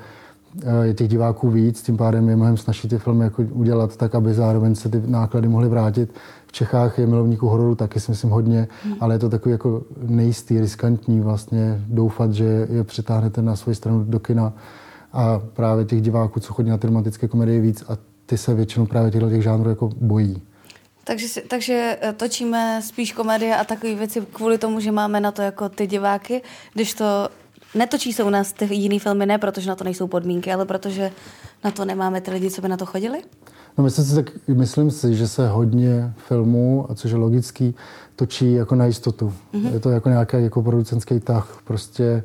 je 0.83 0.93
těch 0.93 1.07
diváků 1.07 1.49
víc, 1.49 1.81
tím 1.81 1.97
pádem 1.97 2.29
je 2.29 2.35
mnohem 2.35 2.57
snažší 2.57 2.87
ty 2.87 2.97
filmy 2.97 3.23
jako 3.23 3.43
udělat 3.43 3.97
tak, 3.97 4.15
aby 4.15 4.33
zároveň 4.33 4.75
se 4.75 4.89
ty 4.89 5.01
náklady 5.05 5.47
mohly 5.47 5.69
vrátit. 5.69 6.13
V 6.47 6.51
Čechách 6.51 6.99
je 6.99 7.07
milovníků 7.07 7.47
hororu 7.47 7.75
taky 7.75 7.99
si 7.99 8.11
myslím 8.11 8.29
hodně, 8.29 8.67
hmm. 8.83 8.93
ale 8.99 9.15
je 9.15 9.19
to 9.19 9.29
takový 9.29 9.51
jako 9.51 9.81
nejistý, 10.07 10.59
riskantní 10.59 11.21
vlastně 11.21 11.81
doufat, 11.87 12.33
že 12.33 12.67
je 12.69 12.83
přitáhnete 12.83 13.41
na 13.41 13.55
svoji 13.55 13.75
stranu 13.75 14.03
do 14.03 14.19
kina 14.19 14.53
a 15.13 15.41
právě 15.53 15.85
těch 15.85 16.01
diváků, 16.01 16.39
co 16.39 16.53
chodí 16.53 16.69
na 16.69 16.77
ty 16.77 16.87
romantické 16.87 17.27
komedie 17.27 17.61
víc 17.61 17.83
a 17.89 17.97
ty 18.25 18.37
se 18.37 18.53
většinou 18.53 18.85
právě 18.85 19.11
těchto 19.11 19.29
těch 19.29 19.43
žánrů 19.43 19.69
jako 19.69 19.89
bojí. 20.01 20.41
Takže, 21.07 21.41
takže 21.47 21.97
eh, 22.01 22.13
točíme 22.13 22.81
spíš 22.83 23.11
komedie 23.13 23.55
a 23.55 23.63
takové 23.63 23.95
věci 23.95 24.21
kvůli 24.33 24.57
tomu, 24.57 24.79
že 24.79 24.91
máme 24.91 25.19
na 25.19 25.31
to 25.31 25.41
jako 25.41 25.69
ty 25.69 25.87
diváky, 25.87 26.41
když 26.73 26.93
to 26.93 27.29
netočí 27.75 28.13
se 28.13 28.23
u 28.23 28.29
nás 28.29 28.53
ty 28.53 28.75
jiný 28.75 28.99
filmy 28.99 29.25
ne, 29.25 29.37
protože 29.37 29.69
na 29.69 29.75
to 29.75 29.83
nejsou 29.83 30.07
podmínky, 30.07 30.53
ale 30.53 30.65
protože 30.65 31.11
na 31.63 31.71
to 31.71 31.85
nemáme 31.85 32.21
ty 32.21 32.31
lidi, 32.31 32.51
co 32.51 32.61
by 32.61 32.67
na 32.67 32.77
to 32.77 32.85
chodili? 32.85 33.21
No 33.77 33.83
myslím 33.83 34.05
si, 34.05 34.15
tak, 34.15 34.31
myslím 34.47 34.91
si, 34.91 35.15
že 35.15 35.27
se 35.27 35.47
hodně 35.47 36.13
filmů, 36.27 36.85
a 36.89 36.95
což 36.95 37.11
je 37.11 37.17
logický, 37.17 37.75
točí 38.15 38.53
jako 38.53 38.75
na 38.75 38.85
jistotu. 38.85 39.33
Mm-hmm. 39.53 39.73
Je 39.73 39.79
to 39.79 39.89
jako 39.89 40.09
nějaký 40.09 40.43
jako 40.43 40.63
producentský 40.63 41.19
tah. 41.19 41.61
Prostě 41.63 42.23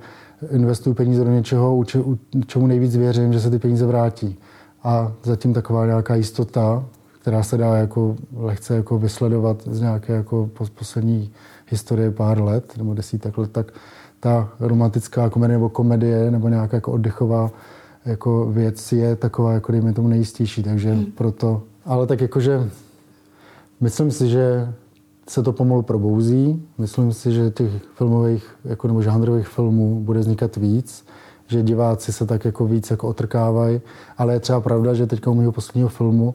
investuju 0.50 0.94
peníze 0.94 1.24
do 1.24 1.30
něčeho, 1.30 1.76
u, 1.76 1.84
če, 1.84 1.98
u 1.98 2.18
čemu 2.46 2.66
nejvíc 2.66 2.96
věřím, 2.96 3.32
že 3.32 3.40
se 3.40 3.50
ty 3.50 3.58
peníze 3.58 3.86
vrátí. 3.86 4.38
A 4.82 5.12
zatím 5.22 5.54
taková 5.54 5.86
nějaká 5.86 6.14
jistota, 6.14 6.84
která 7.22 7.42
se 7.42 7.56
dá 7.56 7.76
jako 7.76 8.16
lehce 8.36 8.76
jako 8.76 8.98
vysledovat 8.98 9.62
z 9.66 9.80
nějaké 9.80 10.12
jako 10.12 10.50
poslední 10.74 11.30
historie 11.68 12.10
pár 12.10 12.42
let 12.42 12.72
nebo 12.76 12.94
desítek 12.94 13.38
let, 13.38 13.52
tak 13.52 13.72
ta 14.20 14.48
romantická 14.60 15.30
komedie 15.30 15.58
nebo 15.58 15.68
komedie 15.68 16.30
nebo 16.30 16.48
nějaká 16.48 16.76
jako 16.76 16.92
oddechová 16.92 17.50
jako 18.04 18.46
věc 18.50 18.92
je 18.92 19.16
taková, 19.16 19.52
jako 19.52 19.72
dejme 19.72 19.92
tomu 19.92 20.08
nejistější, 20.08 20.62
takže 20.62 20.92
hmm. 20.92 21.04
proto, 21.04 21.62
ale 21.84 22.06
tak 22.06 22.20
jakože 22.20 22.70
myslím 23.80 24.10
si, 24.10 24.28
že 24.28 24.74
se 25.28 25.42
to 25.42 25.52
pomalu 25.52 25.82
probouzí. 25.82 26.62
Myslím 26.78 27.12
si, 27.12 27.32
že 27.32 27.50
těch 27.50 27.70
filmových 27.94 28.44
jako, 28.64 28.88
nebo 28.88 29.02
žánrových 29.02 29.48
filmů 29.48 30.00
bude 30.00 30.20
vznikat 30.20 30.56
víc, 30.56 31.06
že 31.46 31.62
diváci 31.62 32.12
se 32.12 32.26
tak 32.26 32.44
jako 32.44 32.66
víc 32.66 32.90
jako 32.90 33.08
otrkávají, 33.08 33.80
ale 34.18 34.32
je 34.32 34.40
třeba 34.40 34.60
pravda, 34.60 34.94
že 34.94 35.06
teďka 35.06 35.30
u 35.30 35.34
mého 35.34 35.52
posledního 35.52 35.88
filmu 35.88 36.34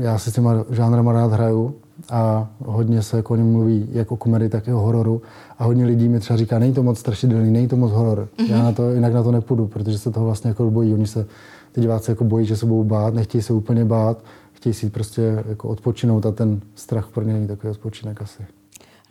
já 0.00 0.18
si 0.18 0.30
s 0.30 0.34
těma 0.34 0.64
žánrama 0.70 1.12
rád 1.12 1.32
hraju 1.32 1.74
a 2.10 2.50
hodně 2.64 3.02
se 3.02 3.16
jako 3.16 3.34
o 3.34 3.36
něm 3.36 3.52
mluví, 3.52 3.88
jak 3.92 4.12
o 4.12 4.16
komedii, 4.16 4.48
tak 4.48 4.68
i 4.68 4.72
o 4.72 4.78
hororu. 4.78 5.22
A 5.58 5.64
hodně 5.64 5.84
lidí 5.84 6.08
mi 6.08 6.20
třeba 6.20 6.36
říká, 6.36 6.58
není 6.58 6.72
to 6.72 6.82
moc 6.82 6.98
strašidelný, 6.98 7.50
není 7.50 7.68
to 7.68 7.76
moc 7.76 7.92
horor. 7.92 8.28
Mm-hmm. 8.38 8.50
Já 8.50 8.62
na 8.62 8.72
to, 8.72 8.90
jinak 8.90 9.12
na 9.12 9.22
to 9.22 9.32
nepůjdu, 9.32 9.66
protože 9.66 9.98
se 9.98 10.10
toho 10.10 10.26
vlastně 10.26 10.48
jako 10.48 10.70
bojí. 10.70 10.94
Oni 10.94 11.06
se, 11.06 11.26
ty 11.72 11.80
diváci 11.80 12.10
jako 12.10 12.24
bojí, 12.24 12.46
že 12.46 12.56
se 12.56 12.66
budou 12.66 12.84
bát, 12.84 13.14
nechtějí 13.14 13.42
se 13.42 13.52
úplně 13.52 13.84
bát, 13.84 14.18
chtějí 14.52 14.74
si 14.74 14.90
prostě 14.90 15.44
jako 15.48 15.68
odpočinout 15.68 16.26
a 16.26 16.32
ten 16.32 16.60
strach 16.74 17.08
pro 17.08 17.24
ně 17.24 17.32
není 17.32 17.46
takový 17.46 17.70
odpočinek 17.70 18.22
asi. 18.22 18.42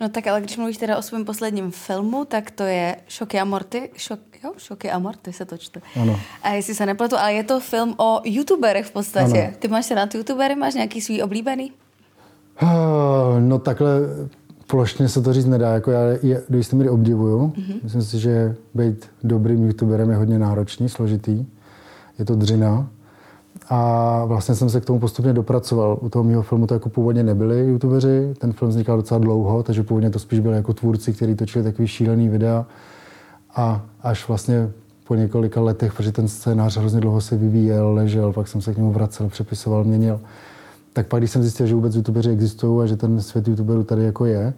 No 0.00 0.08
tak 0.08 0.26
ale 0.26 0.40
když 0.40 0.56
mluvíš 0.56 0.76
teda 0.76 0.98
o 0.98 1.02
svém 1.02 1.24
posledním 1.24 1.70
filmu, 1.70 2.24
tak 2.24 2.50
to 2.50 2.62
je 2.62 2.96
Šoky 3.08 3.40
a 3.40 3.44
Morty. 3.44 3.90
Šok, 3.96 4.18
jo, 4.44 4.52
Šoky 4.56 4.90
a 4.90 4.98
Morty 4.98 5.32
se 5.32 5.44
to 5.44 5.58
čte. 5.58 5.80
Ano. 6.00 6.20
A 6.42 6.50
jestli 6.50 6.74
se 6.74 6.86
nepletu, 6.86 7.16
ale 7.16 7.32
je 7.32 7.44
to 7.44 7.60
film 7.60 7.94
o 7.96 8.20
youtuberech 8.24 8.86
v 8.86 8.90
podstatě. 8.90 9.42
Ano. 9.42 9.56
Ty 9.58 9.68
máš 9.68 9.86
se 9.86 9.94
na 9.94 10.08
youtubery, 10.14 10.54
máš 10.54 10.74
nějaký 10.74 11.00
svůj 11.00 11.22
oblíbený? 11.22 11.72
Ah, 12.60 13.40
no 13.40 13.58
takhle 13.58 13.90
plošně 14.66 15.08
se 15.08 15.22
to 15.22 15.32
říct 15.32 15.46
nedá. 15.46 15.72
Jako 15.72 15.90
já 15.90 16.00
je, 16.22 16.42
do 16.48 16.58
jisté 16.58 16.76
míry 16.76 16.88
obdivuju. 16.88 17.46
Mm-hmm. 17.46 17.80
Myslím 17.82 18.02
si, 18.02 18.18
že 18.18 18.56
být 18.74 19.10
dobrým 19.24 19.64
youtuberem 19.64 20.10
je 20.10 20.16
hodně 20.16 20.38
náročný, 20.38 20.88
složitý. 20.88 21.46
Je 22.18 22.24
to 22.24 22.34
dřina. 22.34 22.90
A 23.68 24.24
vlastně 24.24 24.54
jsem 24.54 24.70
se 24.70 24.80
k 24.80 24.84
tomu 24.84 24.98
postupně 24.98 25.32
dopracoval. 25.32 25.98
U 26.00 26.08
toho 26.08 26.24
mého 26.24 26.42
filmu 26.42 26.66
to 26.66 26.74
jako 26.74 26.88
původně 26.88 27.22
nebyli 27.22 27.58
youtubeři. 27.58 28.34
Ten 28.38 28.52
film 28.52 28.70
vznikal 28.70 28.96
docela 28.96 29.18
dlouho, 29.20 29.62
takže 29.62 29.82
původně 29.82 30.10
to 30.10 30.18
spíš 30.18 30.40
byly 30.40 30.56
jako 30.56 30.72
tvůrci, 30.72 31.12
kteří 31.12 31.34
točili 31.34 31.64
takový 31.64 31.88
šílený 31.88 32.28
videa. 32.28 32.66
A 33.56 33.84
až 34.02 34.28
vlastně 34.28 34.70
po 35.06 35.14
několika 35.14 35.60
letech, 35.60 35.94
protože 35.94 36.12
ten 36.12 36.28
scénář 36.28 36.76
hrozně 36.76 37.00
dlouho 37.00 37.20
se 37.20 37.36
vyvíjel, 37.36 37.92
ležel, 37.92 38.32
pak 38.32 38.48
jsem 38.48 38.60
se 38.60 38.74
k 38.74 38.76
němu 38.76 38.92
vracel, 38.92 39.28
přepisoval, 39.28 39.84
měnil, 39.84 40.20
tak 40.92 41.06
pak, 41.06 41.20
když 41.20 41.30
jsem 41.30 41.42
zjistil, 41.42 41.66
že 41.66 41.74
vůbec 41.74 41.94
youtubeři 41.94 42.30
existují 42.30 42.82
a 42.82 42.86
že 42.86 42.96
ten 42.96 43.20
svět 43.20 43.48
youtuberů 43.48 43.84
tady 43.84 44.04
jako 44.04 44.24
je, 44.24 44.54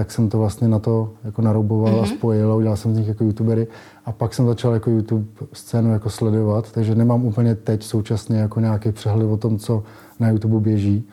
tak 0.00 0.10
jsem 0.10 0.28
to 0.28 0.38
vlastně 0.38 0.68
na 0.68 0.78
to 0.78 1.12
jako 1.24 1.42
narouboval 1.42 1.92
mm-hmm. 1.92 1.98
a 1.98 2.06
mhm. 2.06 2.16
spojil 2.16 2.52
a 2.52 2.54
udělal 2.54 2.76
jsem 2.76 2.94
z 2.94 2.98
nich 2.98 3.08
jako 3.08 3.24
youtubery. 3.24 3.66
A 4.04 4.12
pak 4.12 4.34
jsem 4.34 4.46
začal 4.46 4.74
jako 4.74 4.90
YouTube 4.90 5.26
scénu 5.52 5.92
jako 5.92 6.10
sledovat, 6.10 6.72
takže 6.72 6.94
nemám 6.94 7.24
úplně 7.24 7.54
teď 7.54 7.82
současně 7.82 8.38
jako 8.38 8.60
nějaký 8.60 8.92
přehled 8.92 9.26
o 9.26 9.36
tom, 9.36 9.58
co 9.58 9.82
na 10.20 10.28
YouTube 10.28 10.60
běží. 10.60 11.04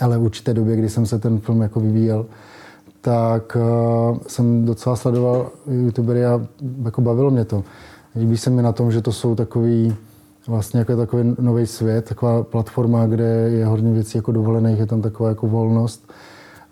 Ale 0.00 0.18
v 0.18 0.22
určité 0.22 0.54
době, 0.54 0.76
kdy 0.76 0.88
jsem 0.88 1.06
se 1.06 1.18
ten 1.18 1.38
film 1.38 1.60
jako 1.62 1.80
vyvíjel, 1.80 2.26
tak 3.00 3.56
uh, 3.56 4.18
jsem 4.26 4.64
docela 4.64 4.96
sledoval 4.96 5.50
youtubery 5.70 6.26
a 6.26 6.46
jako 6.84 7.00
bavilo 7.00 7.30
mě 7.30 7.44
to. 7.44 7.64
Líbí 8.16 8.36
se 8.36 8.50
mi 8.50 8.62
na 8.62 8.72
tom, 8.72 8.92
že 8.92 9.02
to 9.02 9.12
jsou 9.12 9.34
takový 9.34 9.96
vlastně 10.48 10.78
jako 10.78 10.96
takový 10.96 11.34
nový 11.38 11.66
svět, 11.66 12.04
taková 12.04 12.42
platforma, 12.42 13.06
kde 13.06 13.24
je 13.24 13.66
hodně 13.66 13.92
věcí 13.92 14.18
jako 14.18 14.32
dovolených, 14.32 14.78
je 14.78 14.86
tam 14.86 15.02
taková 15.02 15.28
jako 15.28 15.46
volnost 15.46 16.12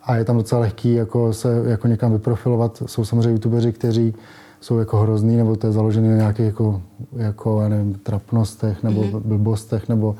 a 0.07 0.17
je 0.17 0.25
tam 0.25 0.37
docela 0.37 0.61
lehký 0.61 0.95
jako 0.95 1.33
se 1.33 1.63
jako 1.67 1.89
někam 1.89 2.13
vyprofilovat. 2.13 2.83
Jsou 2.87 3.05
samozřejmě 3.05 3.31
youtubeři, 3.31 3.73
kteří 3.73 4.15
jsou 4.61 4.79
jako 4.79 4.97
hrozný, 4.97 5.37
nebo 5.37 5.57
to 5.57 5.67
je 5.67 5.73
založené 5.73 6.09
na 6.09 6.17
nějakých 6.17 6.47
jako, 6.47 6.83
jako 7.17 7.61
já 7.61 7.69
nevím, 7.69 7.95
trapnostech 7.95 8.83
nebo 8.83 9.03
mm-hmm. 9.03 9.21
blbostech, 9.21 9.89
nebo 9.89 10.17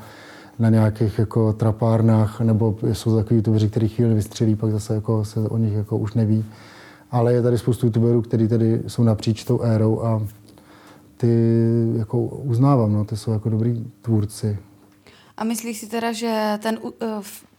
na 0.59 0.69
nějakých 0.69 1.19
jako 1.19 1.53
trapárnách, 1.53 2.41
nebo 2.41 2.75
jsou 2.93 3.15
takový 3.15 3.35
youtubeři, 3.35 3.69
kteří 3.69 3.87
chvíli 3.87 4.13
vystřelí, 4.13 4.55
pak 4.55 4.71
zase 4.71 4.95
jako 4.95 5.25
se 5.25 5.39
o 5.39 5.57
nich 5.57 5.73
jako 5.73 5.97
už 5.97 6.13
neví. 6.13 6.45
Ale 7.11 7.33
je 7.33 7.41
tady 7.41 7.57
spoustu 7.57 7.85
youtuberů, 7.85 8.21
kteří 8.21 8.47
tady 8.47 8.81
jsou 8.87 9.03
napříč 9.03 9.43
tou 9.43 9.61
érou 9.61 10.01
a 10.01 10.21
ty 11.17 11.63
jako 11.95 12.21
uznávám, 12.21 12.93
no, 12.93 13.05
ty 13.05 13.17
jsou 13.17 13.31
jako 13.31 13.49
dobrý 13.49 13.85
tvůrci. 14.01 14.57
A 15.37 15.43
myslíš 15.43 15.79
si 15.79 15.87
teda, 15.87 16.11
že 16.11 16.59
ten, 16.61 16.77
uh, 16.81 16.91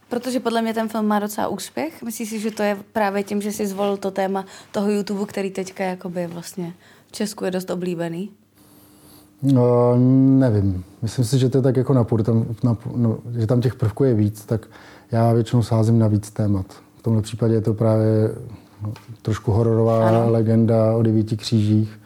protože 0.08 0.40
podle 0.40 0.62
mě 0.62 0.74
ten 0.74 0.88
film 0.88 1.06
má 1.06 1.18
docela 1.18 1.48
úspěch, 1.48 2.02
myslíš 2.02 2.28
si, 2.28 2.40
že 2.40 2.50
to 2.50 2.62
je 2.62 2.76
právě 2.92 3.22
tím, 3.22 3.40
že 3.40 3.52
jsi 3.52 3.66
zvolil 3.66 3.96
to 3.96 4.10
téma 4.10 4.44
toho 4.72 4.90
YouTube, 4.90 5.26
který 5.26 5.50
teďka 5.50 5.84
jakoby 5.84 6.26
vlastně 6.26 6.72
v 7.08 7.12
Česku 7.12 7.44
je 7.44 7.50
dost 7.50 7.70
oblíbený? 7.70 8.30
No, 9.42 9.96
nevím. 10.38 10.84
Myslím 11.02 11.24
si, 11.24 11.38
že 11.38 11.48
to 11.48 11.58
je 11.58 11.62
tak 11.62 11.76
jako 11.76 11.94
napůr, 11.94 12.22
tam, 12.22 12.46
napůr, 12.64 12.92
no, 12.96 13.18
že 13.38 13.46
tam 13.46 13.60
těch 13.60 13.74
prvků 13.74 14.04
je 14.04 14.14
víc, 14.14 14.44
tak 14.44 14.66
já 15.12 15.32
většinou 15.32 15.62
sázím 15.62 15.98
na 15.98 16.08
víc 16.08 16.30
témat. 16.30 16.66
V 16.98 17.02
tomhle 17.02 17.22
případě 17.22 17.54
je 17.54 17.60
to 17.60 17.74
právě 17.74 18.30
no, 18.82 18.92
trošku 19.22 19.52
hororová 19.52 20.08
ano. 20.08 20.30
legenda 20.30 20.96
o 20.96 21.02
devíti 21.02 21.36
křížích 21.36 21.98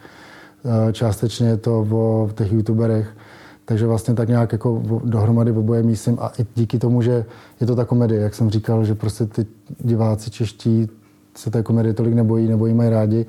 Eh, 0.65 0.93
částečně 0.93 1.47
je 1.47 1.57
to 1.57 1.87
o 1.91 2.29
těch 2.37 2.51
youtuberech, 2.51 3.17
takže 3.65 3.87
vlastně 3.87 4.13
tak 4.13 4.29
nějak 4.29 4.51
jako 4.51 4.83
dohromady 5.03 5.51
oboje 5.51 5.83
mísím 5.83 6.17
a 6.21 6.31
i 6.39 6.45
díky 6.55 6.79
tomu, 6.79 7.01
že 7.01 7.25
je 7.61 7.67
to 7.67 7.75
ta 7.75 7.85
komedie, 7.85 8.21
jak 8.21 8.35
jsem 8.35 8.49
říkal, 8.49 8.85
že 8.85 8.95
prostě 8.95 9.25
ty 9.25 9.45
diváci 9.79 10.31
čeští 10.31 10.89
se 11.35 11.51
té 11.51 11.63
komedie 11.63 11.93
tolik 11.93 12.13
nebojí, 12.13 12.47
nebo 12.47 12.67
jí 12.67 12.73
mají 12.73 12.89
rádi, 12.89 13.25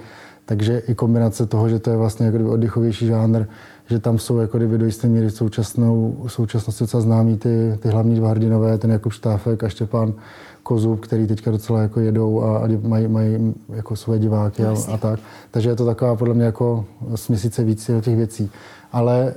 takže 0.46 0.78
i 0.78 0.94
kombinace 0.94 1.46
toho, 1.46 1.68
že 1.68 1.78
to 1.78 1.90
je 1.90 1.96
vlastně 1.96 2.26
jako 2.26 2.50
oddychovější 2.50 3.06
žánr, 3.06 3.44
že 3.86 3.98
tam 3.98 4.18
jsou 4.18 4.38
jako 4.38 4.56
kdyby 4.56 4.78
do 4.78 4.86
jisté 4.86 5.08
míry 5.08 5.30
současnou, 5.30 6.24
současnosti 6.26 6.84
docela 6.84 7.00
známí 7.00 7.38
ty, 7.38 7.78
ty 7.80 7.88
hlavní 7.88 8.16
dva 8.16 8.30
hrdinové, 8.30 8.78
ten 8.78 8.90
Jakub 8.90 9.12
Štáfek 9.12 9.64
a 9.64 9.68
Štěpán 9.68 10.14
Kozub, 10.62 11.00
který 11.00 11.26
teďka 11.26 11.50
docela 11.50 11.82
jako 11.82 12.00
jedou 12.00 12.42
a, 12.42 12.58
a 12.58 12.68
mají, 12.82 13.08
mají 13.08 13.54
jako 13.68 13.96
své 13.96 14.18
diváky 14.18 14.64
a, 14.64 14.74
a, 14.92 14.96
tak. 14.96 15.20
Takže 15.50 15.68
je 15.68 15.76
to 15.76 15.86
taková 15.86 16.16
podle 16.16 16.34
mě 16.34 16.44
jako 16.44 16.84
směsice 17.14 17.64
víc 17.64 17.90
těch 18.00 18.16
věcí. 18.16 18.50
Ale 18.92 19.34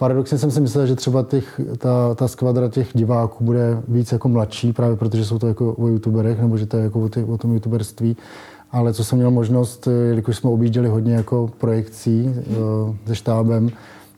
paradoxně 0.00 0.38
jsem 0.38 0.50
si 0.50 0.60
myslel, 0.60 0.86
že 0.86 0.96
třeba 0.96 1.22
těch, 1.22 1.60
ta, 1.78 2.14
ta 2.14 2.28
skvadra 2.28 2.68
těch 2.68 2.88
diváků 2.94 3.44
bude 3.44 3.82
víc 3.88 4.12
jako 4.12 4.28
mladší, 4.28 4.72
právě 4.72 4.96
protože 4.96 5.24
jsou 5.24 5.38
to 5.38 5.48
jako 5.48 5.74
o 5.74 5.88
youtuberech, 5.88 6.40
nebo 6.40 6.58
že 6.58 6.66
to 6.66 6.76
je 6.76 6.82
jako 6.82 7.00
o, 7.00 7.08
těch, 7.08 7.28
o 7.28 7.38
tom 7.38 7.52
youtuberství. 7.52 8.16
Ale 8.70 8.94
co 8.94 9.04
jsem 9.04 9.18
měl 9.18 9.30
možnost, 9.30 9.88
jelikož 10.08 10.36
jsme 10.36 10.50
objížděli 10.50 10.88
hodně 10.88 11.14
jako 11.14 11.50
projekcí 11.58 12.22
hmm. 12.22 12.98
se 13.06 13.14
štábem, 13.14 13.70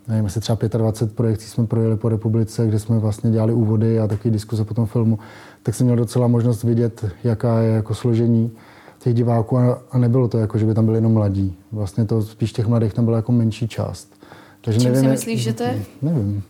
nevím, 0.08 0.24
jestli 0.24 0.40
třeba 0.40 0.58
25 0.76 1.16
projekcí 1.16 1.46
jsme 1.48 1.66
projeli 1.66 1.96
po 1.96 2.08
republice, 2.08 2.66
kde 2.66 2.78
jsme 2.78 2.98
vlastně 2.98 3.30
dělali 3.30 3.52
úvody 3.52 4.00
a 4.00 4.06
taky 4.06 4.30
diskuse 4.30 4.64
po 4.64 4.74
tom 4.74 4.86
filmu, 4.86 5.18
tak 5.62 5.74
jsem 5.74 5.86
měl 5.86 5.96
docela 5.96 6.26
možnost 6.26 6.64
vidět, 6.64 7.04
jaká 7.24 7.58
je 7.58 7.72
jako 7.72 7.94
složení 7.94 8.50
těch 8.98 9.14
diváků 9.14 9.58
a 9.90 9.98
nebylo 9.98 10.28
to 10.28 10.38
jako, 10.38 10.58
že 10.58 10.66
by 10.66 10.74
tam 10.74 10.84
byli 10.84 10.96
jenom 10.96 11.12
mladí. 11.12 11.56
Vlastně 11.72 12.04
to 12.04 12.22
spíš 12.22 12.52
těch 12.52 12.66
mladých 12.66 12.94
tam 12.94 13.04
byla 13.04 13.16
jako 13.16 13.32
menší 13.32 13.68
část. 13.68 14.21
Takže 14.64 14.80
čím 14.80 14.92
nevím, 14.92 15.04
si 15.04 15.10
myslíš, 15.10 15.42
že 15.42 15.52
to 15.52 15.62
je? 15.62 15.84
Nevím. 16.02 16.42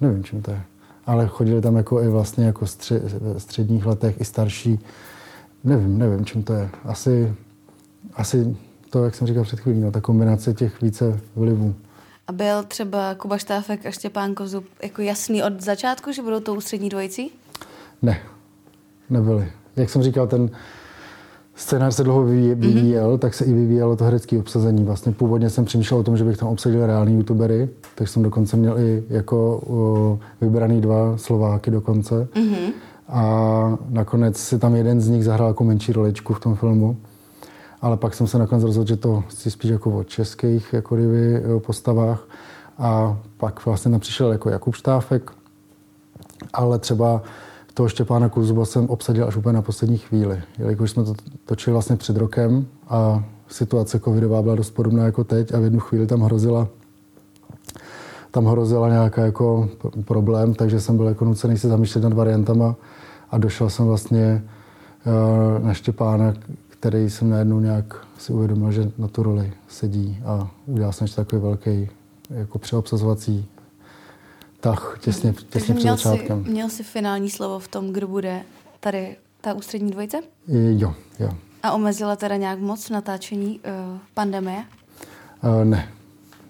Nevím, 0.00 0.24
čím 0.24 0.42
to 0.42 0.50
je. 0.50 0.60
Ale 1.06 1.26
chodili 1.26 1.60
tam 1.60 1.76
jako 1.76 2.02
i 2.02 2.08
vlastně 2.08 2.44
jako 2.44 2.66
střed, 2.66 3.02
středních 3.38 3.86
letech, 3.86 4.20
i 4.20 4.24
starší. 4.24 4.80
Nevím, 5.64 5.98
nevím, 5.98 6.24
čím 6.24 6.42
to 6.42 6.52
je. 6.52 6.70
Asi, 6.84 7.34
asi 8.14 8.56
to, 8.90 9.04
jak 9.04 9.14
jsem 9.14 9.26
říkal 9.26 9.44
před 9.44 9.60
chvílí, 9.60 9.80
no, 9.80 9.90
ta 9.90 10.00
kombinace 10.00 10.54
těch 10.54 10.82
více 10.82 11.20
vlivů. 11.36 11.74
A 12.26 12.32
byl 12.32 12.62
třeba 12.62 13.14
Kuba 13.14 13.38
Štáfek 13.38 13.86
a 13.86 13.90
Štěpán 13.90 14.34
Kozub 14.34 14.64
jako 14.82 15.02
jasný 15.02 15.42
od 15.42 15.60
začátku, 15.60 16.12
že 16.12 16.22
budou 16.22 16.40
tou 16.40 16.54
ústřední 16.54 16.88
dvojicí? 16.88 17.30
Ne, 18.02 18.20
nebyli. 19.10 19.52
Jak 19.76 19.90
jsem 19.90 20.02
říkal, 20.02 20.26
ten 20.26 20.50
scénář 21.54 21.94
se 21.94 22.04
dlouho 22.04 22.20
mhm. 22.20 22.30
vyvíjel, 22.30 23.14
mm-hmm. 23.14 23.18
tak 23.18 23.34
se 23.34 23.44
i 23.44 23.52
vyvíjelo 23.52 23.96
to 23.96 24.04
herecké 24.04 24.38
obsazení. 24.38 24.84
Vlastně 24.84 25.12
původně 25.12 25.50
jsem 25.50 25.64
přemýšlel 25.64 26.00
o 26.00 26.02
tom, 26.02 26.16
že 26.16 26.24
bych 26.24 26.36
tam 26.36 26.48
obsadil 26.48 26.86
reální 26.86 27.14
youtubery, 27.14 27.68
tak 27.94 28.08
jsem 28.08 28.22
dokonce 28.22 28.56
měl 28.56 28.78
i 28.78 29.04
jako 29.08 29.62
o, 29.66 30.18
vybraný 30.40 30.80
dva 30.80 31.16
Slováky 31.16 31.70
dokonce. 31.70 32.28
Mm-hmm. 32.34 32.72
A 33.08 33.78
nakonec 33.88 34.36
si 34.36 34.58
tam 34.58 34.74
jeden 34.74 35.00
z 35.00 35.08
nich 35.08 35.24
zahrál 35.24 35.48
jako 35.48 35.64
menší 35.64 35.92
roličku 35.92 36.34
v 36.34 36.40
tom 36.40 36.54
filmu. 36.54 36.96
Ale 37.80 37.96
pak 37.96 38.14
jsem 38.14 38.26
se 38.26 38.38
nakonec 38.38 38.64
rozhodl, 38.64 38.88
že 38.88 38.96
to 38.96 39.24
chci 39.28 39.50
spíš 39.50 39.70
jako 39.70 39.90
o 39.90 40.04
českých 40.04 40.72
jako 40.72 40.96
rivy, 40.96 41.42
postavách. 41.58 42.28
A 42.78 43.18
pak 43.36 43.66
vlastně 43.66 43.90
tam 43.90 44.00
přišel 44.00 44.32
jako 44.32 44.50
Jakub 44.50 44.74
Štáfek, 44.74 45.30
ale 46.52 46.78
třeba 46.78 47.22
toho 47.74 47.88
Štěpána 47.88 48.28
Kuzuba 48.28 48.64
jsem 48.64 48.86
obsadil 48.86 49.28
až 49.28 49.36
úplně 49.36 49.52
na 49.52 49.62
poslední 49.62 49.98
chvíli, 49.98 50.42
jelikož 50.58 50.90
jsme 50.90 51.04
to 51.04 51.14
točili 51.44 51.72
vlastně 51.72 51.96
před 51.96 52.16
rokem 52.16 52.66
a 52.88 53.24
situace 53.48 54.00
covidová 54.00 54.42
byla 54.42 54.54
dost 54.54 54.70
podobná 54.70 55.04
jako 55.04 55.24
teď 55.24 55.54
a 55.54 55.60
v 55.60 55.64
jednu 55.64 55.80
chvíli 55.80 56.06
tam 56.06 56.20
hrozila 56.20 56.68
tam 58.30 58.46
hrozila 58.46 58.88
nějaká 58.88 59.24
jako 59.24 59.68
problém, 60.04 60.54
takže 60.54 60.80
jsem 60.80 60.96
byl 60.96 61.06
jako 61.06 61.24
nucený 61.24 61.58
se 61.58 61.68
zamýšlet 61.68 62.04
nad 62.04 62.12
variantama 62.12 62.76
a 63.30 63.38
došel 63.38 63.70
jsem 63.70 63.86
vlastně 63.86 64.44
eh, 65.06 65.60
na 65.64 65.74
Štěpána, 65.74 66.34
který 66.68 67.10
jsem 67.10 67.30
najednou 67.30 67.60
nějak 67.60 68.06
si 68.18 68.32
uvědomil, 68.32 68.72
že 68.72 68.90
na 68.98 69.08
tu 69.08 69.22
roli 69.22 69.52
sedí 69.68 70.18
a 70.24 70.50
udělal 70.66 70.92
jsem 70.92 71.04
ještě 71.04 71.16
takový 71.16 71.42
velký 71.42 71.88
jako 72.30 72.58
přeobsazovací 72.58 73.48
tah 74.64 74.98
těsně, 75.00 75.34
těsně 75.48 75.74
před 75.74 75.88
začátkem. 75.88 76.44
Jsi, 76.44 76.50
měl 76.50 76.68
jsi 76.68 76.82
finální 76.82 77.30
slovo 77.30 77.58
v 77.58 77.68
tom, 77.68 77.92
kdo 77.92 78.08
bude 78.08 78.42
tady 78.80 79.16
ta 79.40 79.54
ústřední 79.54 79.90
dvojice? 79.90 80.16
Jo, 80.48 80.94
jo. 81.18 81.28
A 81.62 81.72
omezila 81.72 82.16
teda 82.16 82.36
nějak 82.36 82.58
moc 82.58 82.90
natáčení 82.90 83.60
uh, 83.60 83.98
pandemie? 84.14 84.58
Uh, 85.44 85.64
ne, 85.64 85.88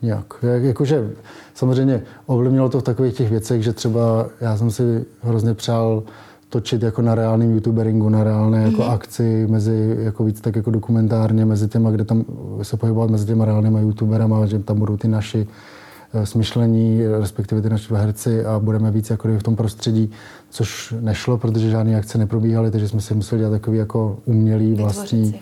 nějak. 0.03 0.35
Jak, 0.43 0.63
jakože 0.63 1.11
samozřejmě 1.55 2.03
ovlivnilo 2.27 2.69
to 2.69 2.81
v 2.81 2.83
takových 2.83 3.15
těch 3.15 3.31
věcech, 3.31 3.63
že 3.63 3.73
třeba 3.73 4.27
já 4.41 4.57
jsem 4.57 4.71
si 4.71 5.05
hrozně 5.23 5.55
přál 5.55 6.03
točit 6.49 6.83
jako 6.83 7.03
na 7.03 7.15
reálném 7.15 7.53
youtuberingu, 7.53 8.09
na 8.09 8.25
reálné 8.25 8.63
jako 8.63 8.83
mm-hmm. 8.83 8.93
akci, 8.93 9.47
mezi, 9.51 9.97
jako 9.99 10.25
víc 10.25 10.41
tak 10.41 10.57
jako 10.57 10.71
dokumentárně, 10.71 11.45
mezi 11.45 11.69
těma, 11.69 11.91
kde 11.91 12.05
tam 12.05 12.25
se 12.63 12.77
pohybovat 12.77 13.11
mezi 13.11 13.27
těma 13.27 13.45
reálnýma 13.45 13.81
youtuberama, 13.81 14.47
že 14.47 14.59
tam 14.59 14.79
budou 14.79 14.97
ty 14.97 15.09
naši 15.09 15.47
smyšlení, 16.25 17.07
respektive 17.07 17.63
ty 17.63 17.71
naši 17.71 17.95
herci 17.95 18.45
a 18.45 18.59
budeme 18.59 18.91
víc 18.91 19.11
jako 19.11 19.29
v 19.29 19.43
tom 19.43 19.57
prostředí, 19.57 20.11
což 20.51 20.95
nešlo, 21.01 21.39
protože 21.39 21.71
žádné 21.71 21.97
akce 21.97 22.19
neprobíhaly, 22.19 22.71
takže 22.71 22.89
jsme 22.89 23.01
si 23.01 23.15
museli 23.15 23.39
dělat 23.39 23.51
takový 23.51 23.79
jako 23.79 24.19
umělý 24.25 24.75
vlastní. 24.75 25.41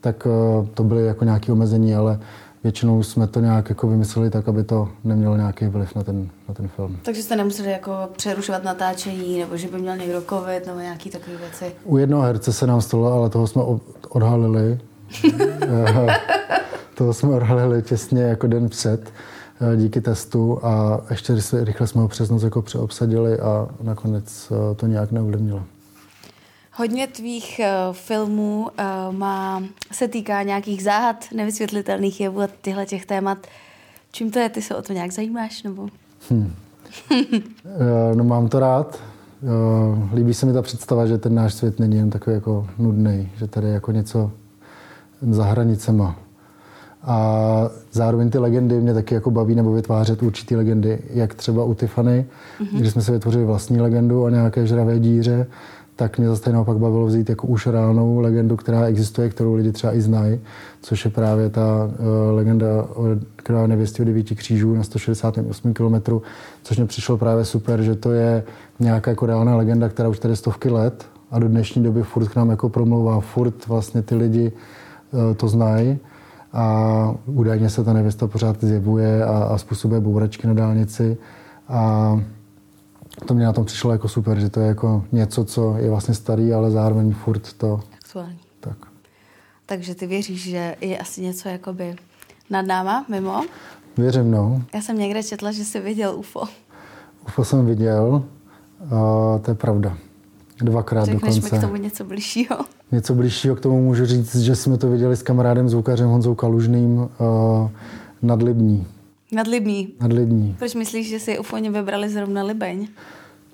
Tak 0.00 0.26
eh, 0.26 0.66
to 0.74 0.84
byly 0.84 1.06
jako 1.06 1.24
nějaké 1.24 1.52
omezení, 1.52 1.94
ale 1.94 2.20
většinou 2.64 3.02
jsme 3.02 3.26
to 3.26 3.40
nějak 3.40 3.68
jako 3.68 3.88
vymysleli 3.88 4.30
tak, 4.30 4.48
aby 4.48 4.64
to 4.64 4.88
nemělo 5.04 5.36
nějaký 5.36 5.66
vliv 5.66 5.94
na 5.94 6.02
ten, 6.02 6.28
na 6.48 6.54
ten 6.54 6.68
film. 6.68 6.98
Takže 7.02 7.22
jste 7.22 7.36
nemuseli 7.36 7.70
jako 7.70 7.92
přerušovat 8.16 8.64
natáčení, 8.64 9.40
nebo 9.40 9.56
že 9.56 9.68
by 9.68 9.78
měl 9.78 9.96
někdo 9.96 10.22
covid, 10.22 10.66
nebo 10.66 10.80
nějaké 10.80 11.10
takové 11.10 11.36
věci? 11.36 11.64
U 11.84 11.98
jednoho 11.98 12.22
herce 12.22 12.52
se 12.52 12.66
nám 12.66 12.80
stalo, 12.80 13.12
ale 13.12 13.30
toho 13.30 13.46
jsme 13.46 13.62
odhalili. 14.08 14.78
Eh, 15.62 16.16
toho 16.94 17.14
jsme 17.14 17.30
odhalili 17.30 17.82
těsně 17.82 18.22
jako 18.22 18.46
den 18.46 18.68
před 18.68 19.00
Eh, 19.00 19.33
díky 19.76 20.00
testu 20.00 20.64
a 20.64 21.00
ještě 21.10 21.34
rychle 21.64 21.86
jsme 21.86 22.00
ho 22.00 22.08
přes 22.08 22.30
noc 22.30 22.42
jako 22.42 22.62
přeobsadili 22.62 23.40
a 23.40 23.68
nakonec 23.82 24.52
eh, 24.52 24.74
to 24.74 24.86
nějak 24.86 25.12
neovlivnilo. 25.12 25.62
Hodně 26.76 27.06
tvých 27.06 27.60
uh, 27.60 27.94
filmů 27.94 28.62
uh, 28.62 29.14
má, 29.14 29.62
se 29.92 30.08
týká 30.08 30.42
nějakých 30.42 30.82
záhad, 30.82 31.24
nevysvětlitelných 31.34 32.20
jevů 32.20 32.40
a 32.40 32.48
těchto 32.62 32.84
těch 32.84 33.06
témat. 33.06 33.46
Čím 34.12 34.30
to 34.30 34.38
je? 34.38 34.48
Ty 34.48 34.62
se 34.62 34.74
o 34.74 34.82
to 34.82 34.92
nějak 34.92 35.12
zajímáš? 35.12 35.62
Nebo? 35.62 35.88
Hmm. 36.30 36.54
uh, 37.10 38.14
no 38.14 38.24
mám 38.24 38.48
to 38.48 38.60
rád. 38.60 39.00
Uh, 39.42 40.14
líbí 40.14 40.34
se 40.34 40.46
mi 40.46 40.52
ta 40.52 40.62
představa, 40.62 41.06
že 41.06 41.18
ten 41.18 41.34
náš 41.34 41.54
svět 41.54 41.78
není 41.78 41.96
jen 41.96 42.10
takový 42.10 42.34
jako 42.34 42.66
nudný, 42.78 43.30
že 43.36 43.46
tady 43.46 43.66
je 43.66 43.72
jako 43.72 43.92
něco 43.92 44.30
za 45.30 45.44
hranicema. 45.44 46.16
A 47.06 47.70
zároveň 47.92 48.30
ty 48.30 48.38
legendy 48.38 48.80
mě 48.80 48.94
taky 48.94 49.14
jako 49.14 49.30
baví 49.30 49.54
nebo 49.54 49.72
vytvářet 49.72 50.22
určitý 50.22 50.56
legendy, 50.56 50.98
jak 51.10 51.34
třeba 51.34 51.64
u 51.64 51.74
Tiffany, 51.74 52.26
mm-hmm. 52.60 52.78
když 52.78 52.92
jsme 52.92 53.02
si 53.02 53.12
vytvořili 53.12 53.44
vlastní 53.44 53.80
legendu 53.80 54.22
o 54.22 54.28
nějaké 54.28 54.66
žravé 54.66 54.98
díře, 54.98 55.46
tak 55.96 56.18
mě 56.18 56.28
zase 56.28 56.52
naopak 56.52 56.78
bavilo 56.78 57.06
vzít 57.06 57.28
jako 57.28 57.46
už 57.46 57.66
reálnou 57.66 58.18
legendu, 58.18 58.56
která 58.56 58.86
existuje, 58.86 59.28
kterou 59.28 59.54
lidi 59.54 59.72
třeba 59.72 59.94
i 59.94 60.00
znají, 60.00 60.40
což 60.82 61.04
je 61.04 61.10
právě 61.10 61.50
ta 61.50 61.84
uh, 61.84 62.36
legenda 62.36 62.66
o 62.94 63.04
krále 63.36 63.68
nevěstě 63.68 64.02
o 64.02 64.04
devíti 64.04 64.34
křížů 64.34 64.74
na 64.74 64.82
168 64.82 65.74
km, 65.74 66.18
což 66.62 66.76
mě 66.76 66.86
přišlo 66.86 67.16
právě 67.16 67.44
super, 67.44 67.82
že 67.82 67.94
to 67.94 68.12
je 68.12 68.44
nějaká 68.80 69.10
jako 69.10 69.26
reálná 69.26 69.56
legenda, 69.56 69.88
která 69.88 70.08
už 70.08 70.18
tady 70.18 70.36
stovky 70.36 70.70
let 70.70 71.06
a 71.30 71.38
do 71.38 71.48
dnešní 71.48 71.82
doby 71.82 72.02
furt 72.02 72.28
k 72.28 72.36
nám 72.36 72.50
jako 72.50 72.68
promlouvá, 72.68 73.20
furt 73.20 73.66
vlastně 73.66 74.02
ty 74.02 74.14
lidi 74.14 74.52
uh, 75.12 75.34
to 75.34 75.48
znají 75.48 75.98
a 76.54 77.14
údajně 77.26 77.70
se 77.70 77.84
ta 77.84 77.92
nevěsta 77.92 78.26
pořád 78.26 78.64
zjevuje 78.64 79.24
a, 79.24 79.44
a 79.44 79.58
způsobuje 79.58 80.00
bouračky 80.00 80.46
na 80.46 80.54
dálnici 80.54 81.16
a 81.68 82.20
to 83.26 83.34
mě 83.34 83.44
na 83.44 83.52
tom 83.52 83.64
přišlo 83.64 83.92
jako 83.92 84.08
super, 84.08 84.40
že 84.40 84.50
to 84.50 84.60
je 84.60 84.66
jako 84.66 85.04
něco, 85.12 85.44
co 85.44 85.76
je 85.76 85.90
vlastně 85.90 86.14
starý, 86.14 86.52
ale 86.52 86.70
zároveň 86.70 87.12
furt 87.12 87.52
to... 87.52 87.80
Aktuální. 87.94 88.38
Tak. 88.60 88.76
Takže 89.66 89.94
ty 89.94 90.06
věříš, 90.06 90.42
že 90.42 90.76
je 90.80 90.98
asi 90.98 91.22
něco 91.22 91.48
jakoby 91.48 91.96
nad 92.50 92.66
náma, 92.66 93.04
mimo? 93.10 93.42
Věřím, 93.96 94.30
no. 94.30 94.62
Já 94.74 94.80
jsem 94.80 94.98
někde 94.98 95.22
četla, 95.22 95.52
že 95.52 95.64
jsi 95.64 95.80
viděl 95.80 96.14
UFO. 96.16 96.42
UFO 97.26 97.44
jsem 97.44 97.66
viděl, 97.66 98.24
a 98.84 99.38
to 99.38 99.50
je 99.50 99.54
pravda. 99.54 99.96
Dvakrát 100.62 101.04
Řekneš 101.04 101.34
dokonce. 101.34 101.56
mi 101.56 101.58
k 101.58 101.66
tomu 101.66 101.76
něco 101.76 102.04
bližšího? 102.04 102.56
Něco 102.92 103.14
bližšího 103.14 103.56
k 103.56 103.60
tomu 103.60 103.82
můžu 103.82 104.06
říct, 104.06 104.36
že 104.36 104.56
jsme 104.56 104.78
to 104.78 104.90
viděli 104.90 105.16
s 105.16 105.22
kamarádem 105.22 105.68
zvukařem 105.68 106.08
Honzou 106.08 106.34
Kalužným 106.34 106.98
uh, 106.98 107.08
nad 108.22 108.42
Libní. 108.42 108.86
Nad 109.32 109.46
Libní? 109.46 109.88
Nad 110.00 110.12
Libní. 110.12 110.56
Proč 110.58 110.74
myslíš, 110.74 111.08
že 111.08 111.20
si 111.20 111.38
ufoně 111.38 111.70
vybrali 111.70 112.08
zrovna 112.08 112.42
Libeň? 112.42 112.88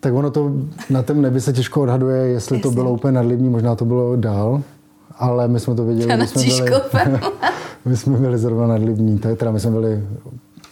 Tak 0.00 0.14
ono 0.14 0.30
to 0.30 0.52
na 0.90 1.02
tom 1.02 1.22
nebi 1.22 1.40
se 1.40 1.52
těžko 1.52 1.82
odhaduje, 1.82 2.16
jestli 2.16 2.56
Jasně. 2.56 2.62
to 2.62 2.74
bylo 2.74 2.92
úplně 2.92 3.12
nad 3.12 3.26
Libní, 3.26 3.48
možná 3.48 3.74
to 3.74 3.84
bylo 3.84 4.16
dál, 4.16 4.62
ale 5.18 5.48
my 5.48 5.60
jsme 5.60 5.74
to 5.74 5.84
viděli, 5.84 6.16
my 6.16 6.26
jsme, 6.26 6.42
byli, 6.64 6.80
my 7.84 7.96
jsme 7.96 8.18
byli 8.18 8.38
zrovna 8.38 8.66
nad 8.66 8.82
Libní, 8.82 9.18
teda 9.18 9.50
my 9.50 9.60
jsme 9.60 9.70
byli 9.70 10.04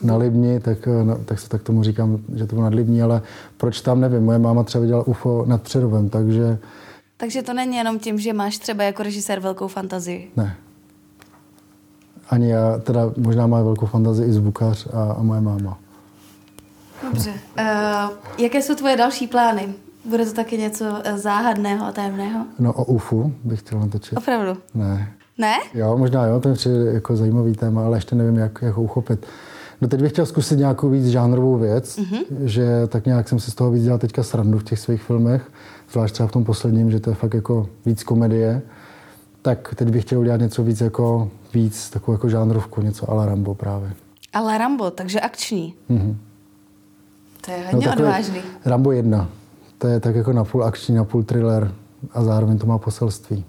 na 0.02 0.16
Libni, 0.16 0.60
tak, 0.60 0.86
no, 0.86 1.18
tak 1.24 1.38
se 1.38 1.48
tak 1.48 1.62
tomu 1.62 1.82
říkám, 1.82 2.18
že 2.34 2.46
to 2.46 2.56
bylo 2.56 2.64
nad 2.64 2.74
Libní, 2.74 3.02
ale 3.02 3.22
proč 3.56 3.80
tam 3.80 4.00
nevím. 4.00 4.24
Moje 4.24 4.38
máma 4.38 4.62
třeba 4.62 4.82
viděla 4.82 5.06
UFO 5.06 5.44
nad 5.46 5.62
Přerovem, 5.62 6.08
takže... 6.08 6.58
Takže 7.16 7.42
to 7.42 7.54
není 7.54 7.76
jenom 7.76 7.98
tím, 7.98 8.18
že 8.18 8.32
máš 8.32 8.58
třeba 8.58 8.84
jako 8.84 9.02
režisér 9.02 9.40
velkou 9.40 9.68
fantazii. 9.68 10.30
Ne. 10.36 10.56
Ani 12.30 12.50
já, 12.50 12.78
teda 12.78 13.12
možná 13.16 13.46
má 13.46 13.62
velkou 13.62 13.86
fantazii 13.86 14.28
i 14.28 14.32
zvukař 14.32 14.86
a, 14.92 15.12
a 15.12 15.22
moje 15.22 15.40
máma. 15.40 15.78
Dobře. 17.02 17.30
Uh, 17.30 17.66
jaké 18.38 18.62
jsou 18.62 18.74
tvoje 18.74 18.96
další 18.96 19.26
plány? 19.26 19.74
Bude 20.04 20.26
to 20.26 20.32
taky 20.32 20.58
něco 20.58 20.84
eh, 21.04 21.18
záhadného 21.18 21.86
a 21.86 21.92
tajemného? 21.92 22.44
No 22.58 22.72
o 22.72 22.84
UFU 22.84 23.32
bych 23.44 23.60
chtěl 23.60 23.80
natočit. 23.80 24.18
Opravdu? 24.18 24.60
Ne. 24.74 25.12
Ne? 25.38 25.56
Jo, 25.74 25.96
možná 25.98 26.26
jo, 26.26 26.40
to 26.40 26.48
je 26.48 26.94
jako 26.94 27.16
zajímavý 27.16 27.52
téma, 27.54 27.86
ale 27.86 27.96
ještě 27.96 28.16
nevím, 28.16 28.36
jak, 28.36 28.62
jak 28.62 28.74
ho 28.74 28.82
uchopit. 28.82 29.26
No 29.80 29.88
teď 29.88 30.00
bych 30.00 30.12
chtěl 30.12 30.26
zkusit 30.26 30.58
nějakou 30.58 30.90
víc 30.90 31.06
žánrovou 31.06 31.58
věc, 31.58 31.98
mm-hmm. 31.98 32.24
že 32.44 32.86
tak 32.86 33.06
nějak 33.06 33.28
jsem 33.28 33.40
si 33.40 33.50
z 33.50 33.54
toho 33.54 33.70
víc 33.70 33.82
dělal 33.82 33.98
teďka 33.98 34.22
srandu 34.22 34.58
v 34.58 34.64
těch 34.64 34.78
svých 34.78 35.02
filmech, 35.02 35.50
zvlášť 35.90 36.14
třeba 36.14 36.26
v 36.26 36.32
tom 36.32 36.44
posledním, 36.44 36.90
že 36.90 37.00
to 37.00 37.10
je 37.10 37.16
fakt 37.16 37.34
jako 37.34 37.68
víc 37.86 38.02
komedie. 38.02 38.62
Tak 39.42 39.74
teď 39.74 39.88
bych 39.88 40.04
chtěl 40.04 40.20
udělat 40.20 40.40
něco 40.40 40.62
víc 40.62 40.80
jako 40.80 41.30
víc, 41.54 41.90
takovou 41.90 42.14
jako 42.14 42.28
žánrovku, 42.28 42.82
něco 42.82 43.10
ala 43.10 43.26
Rambo 43.26 43.54
právě. 43.54 43.92
Ale 44.32 44.58
Rambo, 44.58 44.90
takže 44.90 45.20
akční. 45.20 45.74
Mm-hmm. 45.90 46.16
To 47.40 47.50
je 47.50 47.66
hodně 47.72 47.86
no, 47.86 47.92
odvážný. 47.92 48.40
Rambo 48.64 48.92
1. 48.92 49.28
To 49.78 49.86
je 49.86 50.00
tak 50.00 50.16
jako 50.16 50.32
na 50.32 50.44
půl 50.44 50.64
akční, 50.64 50.94
na 50.94 51.04
půl 51.04 51.22
thriller 51.22 51.74
a 52.12 52.22
zároveň 52.22 52.58
to 52.58 52.66
má 52.66 52.78
poselství. 52.78 53.44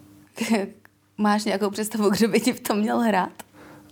Máš 1.18 1.46
nějakou 1.46 1.70
představu, 1.70 2.10
kdo 2.10 2.28
by 2.28 2.39
ti 2.39 2.54
v 2.54 2.60
tom 2.60 2.80
měl 2.80 3.00
hrát? 3.00 3.32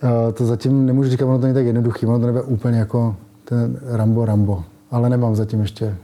Uh, 0.04 0.34
to 0.34 0.46
zatím 0.46 0.86
nemůžu 0.86 1.10
říkat, 1.10 1.26
ono 1.26 1.38
to 1.38 1.42
není 1.42 1.54
tak 1.54 1.66
jednoduchý, 1.66 2.06
ono 2.06 2.20
to 2.20 2.26
nebude 2.26 2.44
úplně 2.44 2.78
jako 2.78 3.16
ten 3.44 3.80
Rambo 3.84 4.26
Rambo, 4.26 4.64
ale 4.92 5.10
nemám 5.10 5.36
zatím 5.36 5.62
ještě. 5.62 5.96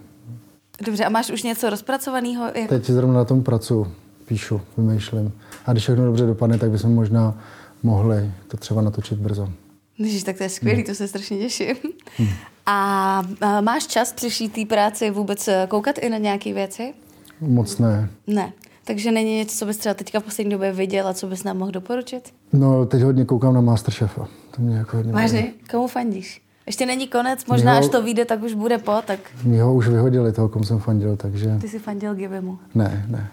Dobře, 0.85 1.05
a 1.05 1.09
máš 1.09 1.31
už 1.31 1.43
něco 1.43 1.69
rozpracovaného? 1.69 2.45
Jak... 2.55 2.69
Teď 2.69 2.85
zrovna 2.85 3.15
na 3.15 3.25
tom 3.25 3.43
pracu, 3.43 3.87
píšu, 4.25 4.61
vymýšlím. 4.77 5.31
A 5.65 5.71
když 5.71 5.83
všechno 5.83 6.05
dobře 6.05 6.25
dopadne, 6.25 6.57
tak 6.57 6.69
bychom 6.69 6.95
možná 6.95 7.37
mohli 7.83 8.31
to 8.47 8.57
třeba 8.57 8.81
natočit 8.81 9.19
brzo. 9.19 9.49
Ježiš, 9.97 10.23
tak 10.23 10.37
to 10.37 10.43
je 10.43 10.49
skvělý, 10.49 10.77
hmm. 10.77 10.85
to 10.85 10.95
se 10.95 11.07
strašně 11.07 11.37
těším. 11.37 11.75
Hmm. 12.17 12.29
A, 12.65 13.21
máš 13.61 13.87
čas 13.87 14.13
při 14.13 14.49
té 14.49 14.65
práci 14.65 15.11
vůbec 15.11 15.47
eh, 15.47 15.67
koukat 15.69 15.97
i 15.97 16.09
na 16.09 16.17
nějaké 16.17 16.53
věci? 16.53 16.93
Moc 17.41 17.77
ne. 17.77 18.09
Ne. 18.27 18.53
Takže 18.85 19.11
není 19.11 19.37
něco, 19.37 19.57
co 19.57 19.65
bys 19.65 19.77
třeba 19.77 19.93
teďka 19.93 20.19
v 20.19 20.23
poslední 20.23 20.51
době 20.51 20.71
viděl 20.71 21.07
a 21.07 21.13
co 21.13 21.27
bys 21.27 21.43
nám 21.43 21.57
mohl 21.57 21.71
doporučit? 21.71 22.33
No, 22.53 22.85
teď 22.85 23.01
hodně 23.01 23.25
koukám 23.25 23.53
na 23.53 23.61
Masterchefa. 23.61 24.27
To 24.55 24.61
mě 24.61 24.77
jako 24.77 24.97
hodně 24.97 25.13
Vážně? 25.13 25.51
Komu 25.71 25.87
fandíš? 25.87 26.41
Ještě 26.65 26.85
není 26.85 27.07
konec, 27.07 27.45
možná 27.45 27.71
Mýho, 27.71 27.85
až 27.85 27.91
to 27.91 28.01
vyjde, 28.01 28.25
tak 28.25 28.43
už 28.43 28.53
bude 28.53 28.77
po, 28.77 28.93
tak... 29.05 29.19
Mě 29.43 29.63
ho 29.63 29.73
už 29.73 29.87
vyhodili, 29.87 30.31
toho, 30.31 30.49
komu 30.49 30.65
jsem 30.65 30.79
fandil, 30.79 31.15
takže... 31.15 31.57
Ty 31.61 31.69
jsi 31.69 31.79
fandil 31.79 32.15
Gibimu? 32.15 32.57
Ne, 32.75 33.05
ne. 33.09 33.27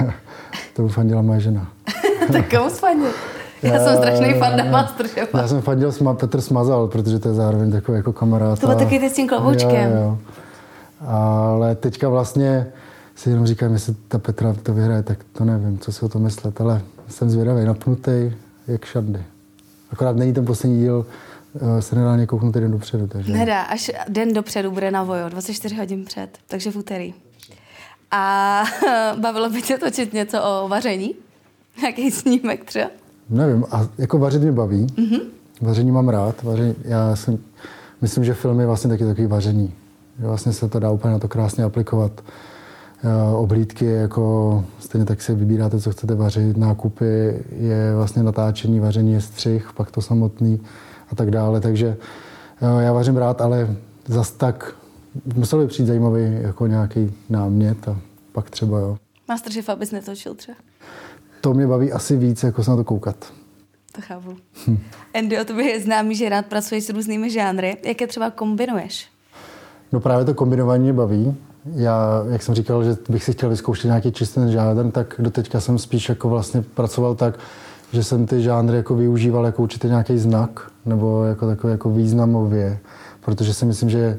to 0.74 0.82
by 0.82 0.88
fandila 0.88 1.22
moje 1.22 1.40
žena. 1.40 1.68
tak 2.32 2.50
komu 2.50 2.70
jsi 2.70 2.76
fandil? 2.76 3.10
Já, 3.62 3.74
já 3.74 3.84
jsem 3.84 3.96
strašný 3.96 4.34
fan 4.34 4.56
na 4.56 4.64
Masterchefa. 4.64 5.38
Já 5.38 5.48
jsem 5.48 5.62
fandil 5.62 5.92
Sma, 5.92 6.14
Petr 6.14 6.40
Smazal, 6.40 6.88
protože 6.88 7.18
to 7.18 7.28
je 7.28 7.34
zároveň 7.34 7.72
takový 7.72 7.96
jako 7.96 8.12
kamarád. 8.12 8.60
To 8.60 8.66
byl 8.66 8.76
taky 8.76 8.98
ty 8.98 9.10
s 9.10 9.12
tím 9.12 9.28
kloboučkem. 9.28 9.92
Jo, 9.92 9.96
jo. 9.96 10.18
Ale 11.06 11.74
teďka 11.74 12.08
vlastně 12.08 12.66
si 13.14 13.30
jenom 13.30 13.46
říkám, 13.46 13.72
jestli 13.72 13.94
ta 14.08 14.18
Petra 14.18 14.54
to 14.62 14.74
vyhraje, 14.74 15.02
tak 15.02 15.18
to 15.32 15.44
nevím, 15.44 15.78
co 15.78 15.92
si 15.92 16.04
o 16.04 16.08
tom 16.08 16.22
myslet, 16.22 16.60
ale 16.60 16.82
jsem 17.08 17.30
zvědavý, 17.30 17.64
napnutý, 17.64 18.32
jak 18.66 18.84
šandy. 18.84 19.24
Akorát 19.90 20.16
není 20.16 20.32
ten 20.32 20.44
poslední 20.44 20.78
díl, 20.78 21.06
eh, 21.56 21.82
se 21.82 21.96
nedá 21.96 22.12
ani 22.12 22.26
kouknout 22.26 22.54
den 22.54 22.70
dopředu. 22.70 23.06
Takže... 23.06 23.32
Nedá, 23.32 23.62
až 23.62 23.90
den 24.08 24.32
dopředu 24.32 24.70
bude 24.70 24.90
na 24.90 25.02
Vojo, 25.02 25.28
24 25.28 25.76
hodin 25.76 26.04
před, 26.04 26.38
takže 26.46 26.70
v 26.70 26.76
úterý. 26.76 27.14
A 28.10 28.64
bavilo 29.20 29.50
by 29.50 29.62
tě 29.62 29.78
točit 29.78 30.12
něco 30.12 30.42
o 30.42 30.68
vaření? 30.68 31.14
Jaký 31.84 32.10
snímek 32.10 32.64
třeba? 32.64 32.86
Nevím, 33.30 33.64
a 33.70 33.88
jako 33.98 34.18
vařit 34.18 34.42
mě 34.42 34.52
baví. 34.52 34.86
Mm-hmm. 34.86 35.20
Vaření 35.60 35.90
mám 35.90 36.08
rád. 36.08 36.42
Vaření, 36.42 36.74
já 36.84 37.16
jsem, 37.16 37.38
myslím, 38.00 38.24
že 38.24 38.34
film 38.34 38.60
je 38.60 38.66
vlastně 38.66 38.90
taky 38.90 39.04
takový 39.04 39.26
vaření. 39.26 39.74
Vlastně 40.18 40.52
se 40.52 40.68
to 40.68 40.78
dá 40.78 40.90
úplně 40.90 41.12
na 41.12 41.18
to 41.18 41.28
krásně 41.28 41.64
aplikovat. 41.64 42.12
Eh, 43.04 43.36
oblídky, 43.36 43.84
jako 43.84 44.64
stejně 44.78 45.04
tak 45.04 45.22
si 45.22 45.34
vybíráte, 45.34 45.80
co 45.80 45.90
chcete 45.90 46.14
vařit, 46.14 46.56
nákupy, 46.56 47.44
je 47.56 47.94
vlastně 47.96 48.22
natáčení, 48.22 48.80
vaření 48.80 49.12
je 49.12 49.20
střih, 49.20 49.72
pak 49.76 49.90
to 49.90 50.00
samotný 50.00 50.60
a 51.12 51.14
tak 51.14 51.30
dále. 51.30 51.60
Takže 51.60 51.96
eh, 52.60 52.82
já 52.82 52.92
vařím 52.92 53.16
rád, 53.16 53.40
ale 53.40 53.76
zas 54.06 54.30
tak 54.30 54.76
musel 55.36 55.58
by 55.58 55.66
přijít 55.66 55.86
zajímavý 55.86 56.38
jako 56.40 56.66
nějaký 56.66 57.14
námět 57.30 57.88
a 57.88 57.96
pak 58.32 58.50
třeba 58.50 58.78
jo. 58.78 58.96
Masterchefa 59.28 59.76
bys 59.76 59.90
netočil 59.90 60.34
třeba? 60.34 60.56
To 61.40 61.54
mě 61.54 61.66
baví 61.66 61.92
asi 61.92 62.16
víc, 62.16 62.42
jako 62.42 62.64
se 62.64 62.70
na 62.70 62.76
to 62.76 62.84
koukat. 62.84 63.32
To 63.92 64.00
chápu. 64.00 64.36
Hm. 64.66 64.78
Andy, 65.14 65.40
o 65.40 65.44
tobě 65.44 65.64
je 65.64 65.80
známý, 65.80 66.16
že 66.16 66.28
rád 66.28 66.46
pracuješ 66.46 66.84
s 66.84 66.90
různými 66.90 67.30
žánry. 67.30 67.76
Jaké 67.84 68.06
třeba 68.06 68.30
kombinuješ? 68.30 69.08
No 69.92 70.00
právě 70.00 70.24
to 70.24 70.34
kombinování 70.34 70.82
mě 70.82 70.92
baví 70.92 71.36
já, 71.72 72.24
jak 72.28 72.42
jsem 72.42 72.54
říkal, 72.54 72.84
že 72.84 72.96
bych 73.08 73.24
si 73.24 73.32
chtěl 73.32 73.48
vyzkoušet 73.48 73.86
nějaký 73.86 74.12
čistý 74.12 74.40
žádr, 74.48 74.90
tak 74.90 75.14
doteďka 75.18 75.60
jsem 75.60 75.78
spíš 75.78 76.08
jako 76.08 76.28
vlastně 76.28 76.62
pracoval 76.62 77.14
tak, 77.14 77.38
že 77.92 78.04
jsem 78.04 78.26
ty 78.26 78.42
žánry 78.42 78.76
jako 78.76 78.94
využíval 78.94 79.46
jako 79.46 79.62
určitě 79.62 79.88
nějaký 79.88 80.18
znak 80.18 80.70
nebo 80.86 81.24
jako 81.24 81.46
takový 81.46 81.70
jako 81.70 81.90
významově, 81.90 82.78
protože 83.24 83.54
si 83.54 83.64
myslím, 83.64 83.90
že 83.90 84.18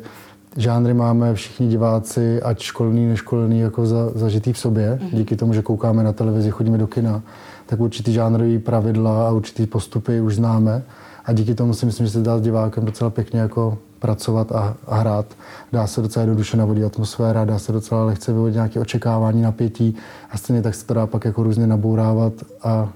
žánry 0.57 0.93
máme 0.93 1.33
všichni 1.33 1.67
diváci, 1.67 2.41
ať 2.41 2.61
školní, 2.61 3.07
neškolní, 3.07 3.59
jako 3.59 3.85
za, 3.85 4.11
zažitý 4.15 4.53
v 4.53 4.57
sobě. 4.57 4.99
Mm-hmm. 5.01 5.15
Díky 5.15 5.35
tomu, 5.35 5.53
že 5.53 5.61
koukáme 5.61 6.03
na 6.03 6.13
televizi, 6.13 6.51
chodíme 6.51 6.77
do 6.77 6.87
kina, 6.87 7.21
tak 7.65 7.79
určitý 7.79 8.13
žánrový 8.13 8.59
pravidla 8.59 9.27
a 9.27 9.31
určitý 9.31 9.65
postupy 9.65 10.21
už 10.21 10.35
známe. 10.35 10.83
A 11.25 11.33
díky 11.33 11.55
tomu 11.55 11.73
si 11.73 11.85
myslím, 11.85 12.05
že 12.05 12.11
se 12.11 12.21
dá 12.21 12.37
s 12.37 12.41
divákem 12.41 12.85
docela 12.85 13.09
pěkně 13.09 13.39
jako 13.39 13.77
pracovat 13.99 14.51
a, 14.51 14.77
a 14.87 14.95
hrát. 14.95 15.25
Dá 15.71 15.87
se 15.87 16.01
docela 16.01 16.21
jednoduše 16.21 16.57
navodit 16.57 16.83
atmosféra, 16.83 17.45
dá 17.45 17.59
se 17.59 17.71
docela 17.71 18.05
lehce 18.05 18.33
vyvodit 18.33 18.55
nějaké 18.55 18.79
očekávání, 18.79 19.41
napětí 19.41 19.95
a 20.29 20.37
stejně 20.37 20.61
tak 20.61 20.75
se 20.75 20.85
to 20.85 20.93
dá 20.93 21.07
pak 21.07 21.25
jako 21.25 21.43
různě 21.43 21.67
nabourávat 21.67 22.33
a 22.63 22.89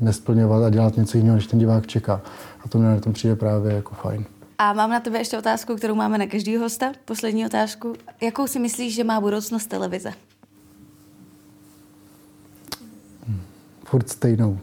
nesplňovat 0.00 0.62
a 0.62 0.70
dělat 0.70 0.96
něco 0.96 1.18
jiného, 1.18 1.36
než 1.36 1.46
ten 1.46 1.58
divák 1.58 1.86
čeká. 1.86 2.20
A 2.64 2.68
to 2.68 2.78
mě 2.78 2.88
na 2.88 3.00
tom 3.00 3.12
přijde 3.12 3.36
právě 3.36 3.72
jako 3.72 3.94
fajn. 3.94 4.24
A 4.58 4.72
mám 4.72 4.90
na 4.90 5.00
tebe 5.00 5.18
ještě 5.18 5.38
otázku, 5.38 5.76
kterou 5.76 5.94
máme 5.94 6.18
na 6.18 6.26
každého 6.26 6.62
hosta. 6.62 6.92
Poslední 7.04 7.46
otázku. 7.46 7.94
Jakou 8.20 8.46
si 8.46 8.58
myslíš, 8.58 8.94
že 8.94 9.04
má 9.04 9.20
budoucnost 9.20 9.66
televize? 9.66 10.12
Hmm. 13.26 13.40
Furt 13.84 14.08
stejnou. 14.08 14.58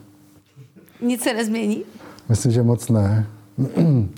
Nic 1.01 1.23
se 1.23 1.33
nezmění? 1.33 1.83
Myslím, 2.29 2.51
že 2.51 2.63
moc 2.63 2.89
ne. 2.89 3.27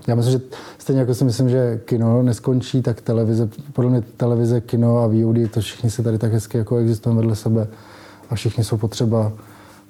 Já 0.08 0.15
myslím, 0.15 0.32
že 0.32 0.41
stejně 0.78 1.00
jako 1.00 1.13
si 1.13 1.24
myslím, 1.24 1.50
že 1.50 1.82
kino 1.86 2.24
neskončí, 2.24 2.82
tak 2.82 3.02
televize, 3.02 3.50
podle 3.74 3.91
mě 3.91 4.02
televize, 4.02 4.62
kino 4.62 4.98
a 4.98 5.08
VOD, 5.08 5.52
to 5.52 5.62
všichni 5.62 5.91
se 5.91 6.04
tady 6.04 6.17
tak 6.17 6.34
hezky 6.34 6.58
jako 6.58 6.78
existujeme 6.78 7.21
vedle 7.21 7.36
sebe 7.36 7.67
a 8.30 8.36
všichni 8.36 8.63
jsou 8.63 8.78
potřeba 8.78 9.32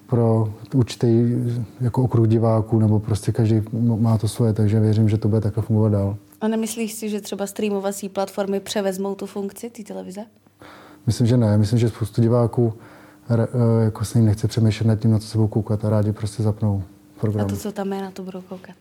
pro 0.07 0.53
určitý 0.73 1.25
jako 1.81 2.03
okruh 2.03 2.27
diváků, 2.27 2.79
nebo 2.79 2.99
prostě 2.99 3.31
každý 3.31 3.61
má 3.99 4.17
to 4.17 4.27
svoje, 4.27 4.53
takže 4.53 4.79
věřím, 4.79 5.09
že 5.09 5.17
to 5.17 5.27
bude 5.27 5.41
takhle 5.41 5.63
fungovat 5.63 5.89
dál. 5.89 6.17
A 6.41 6.47
nemyslíš 6.47 6.93
si, 6.93 7.09
že 7.09 7.21
třeba 7.21 7.47
streamovací 7.47 8.09
platformy 8.09 8.59
převezmou 8.59 9.15
tu 9.15 9.25
funkci 9.25 9.69
té 9.69 9.83
televize? 9.83 10.21
Myslím, 11.07 11.27
že 11.27 11.37
ne. 11.37 11.57
Myslím, 11.57 11.79
že 11.79 11.89
spoustu 11.89 12.21
diváků 12.21 12.73
e, 13.29 13.83
jako 13.83 14.05
se 14.05 14.19
jim 14.19 14.25
nechce 14.25 14.47
přemýšlet 14.47 14.87
nad 14.87 14.95
tím, 14.95 15.11
na 15.11 15.19
co 15.19 15.27
se 15.27 15.37
budou 15.37 15.47
koukat 15.47 15.85
a 15.85 15.89
rádi 15.89 16.11
prostě 16.11 16.43
zapnou 16.43 16.83
program. 17.19 17.45
A 17.45 17.49
to, 17.49 17.57
co 17.57 17.71
tam 17.71 17.93
je, 17.93 18.01
na 18.01 18.11
to 18.11 18.23
budou 18.23 18.41
koukat. 18.41 18.75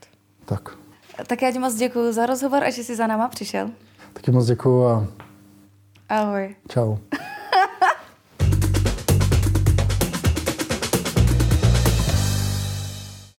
Tak. 0.45 0.69
Tak 1.27 1.43
já 1.43 1.53
ti 1.53 1.59
moc 1.59 1.75
děkuji 1.75 2.13
za 2.13 2.27
rozhovor 2.27 2.65
a 2.65 2.71
že 2.71 2.85
jsi 2.85 2.97
za 2.97 3.07
náma 3.07 3.29
přišel. 3.29 3.71
Taky 4.13 4.31
moc 4.31 4.47
děkuji 4.47 4.87
a... 4.87 5.07
Ahoj. 6.09 6.57
Čau. 6.69 6.97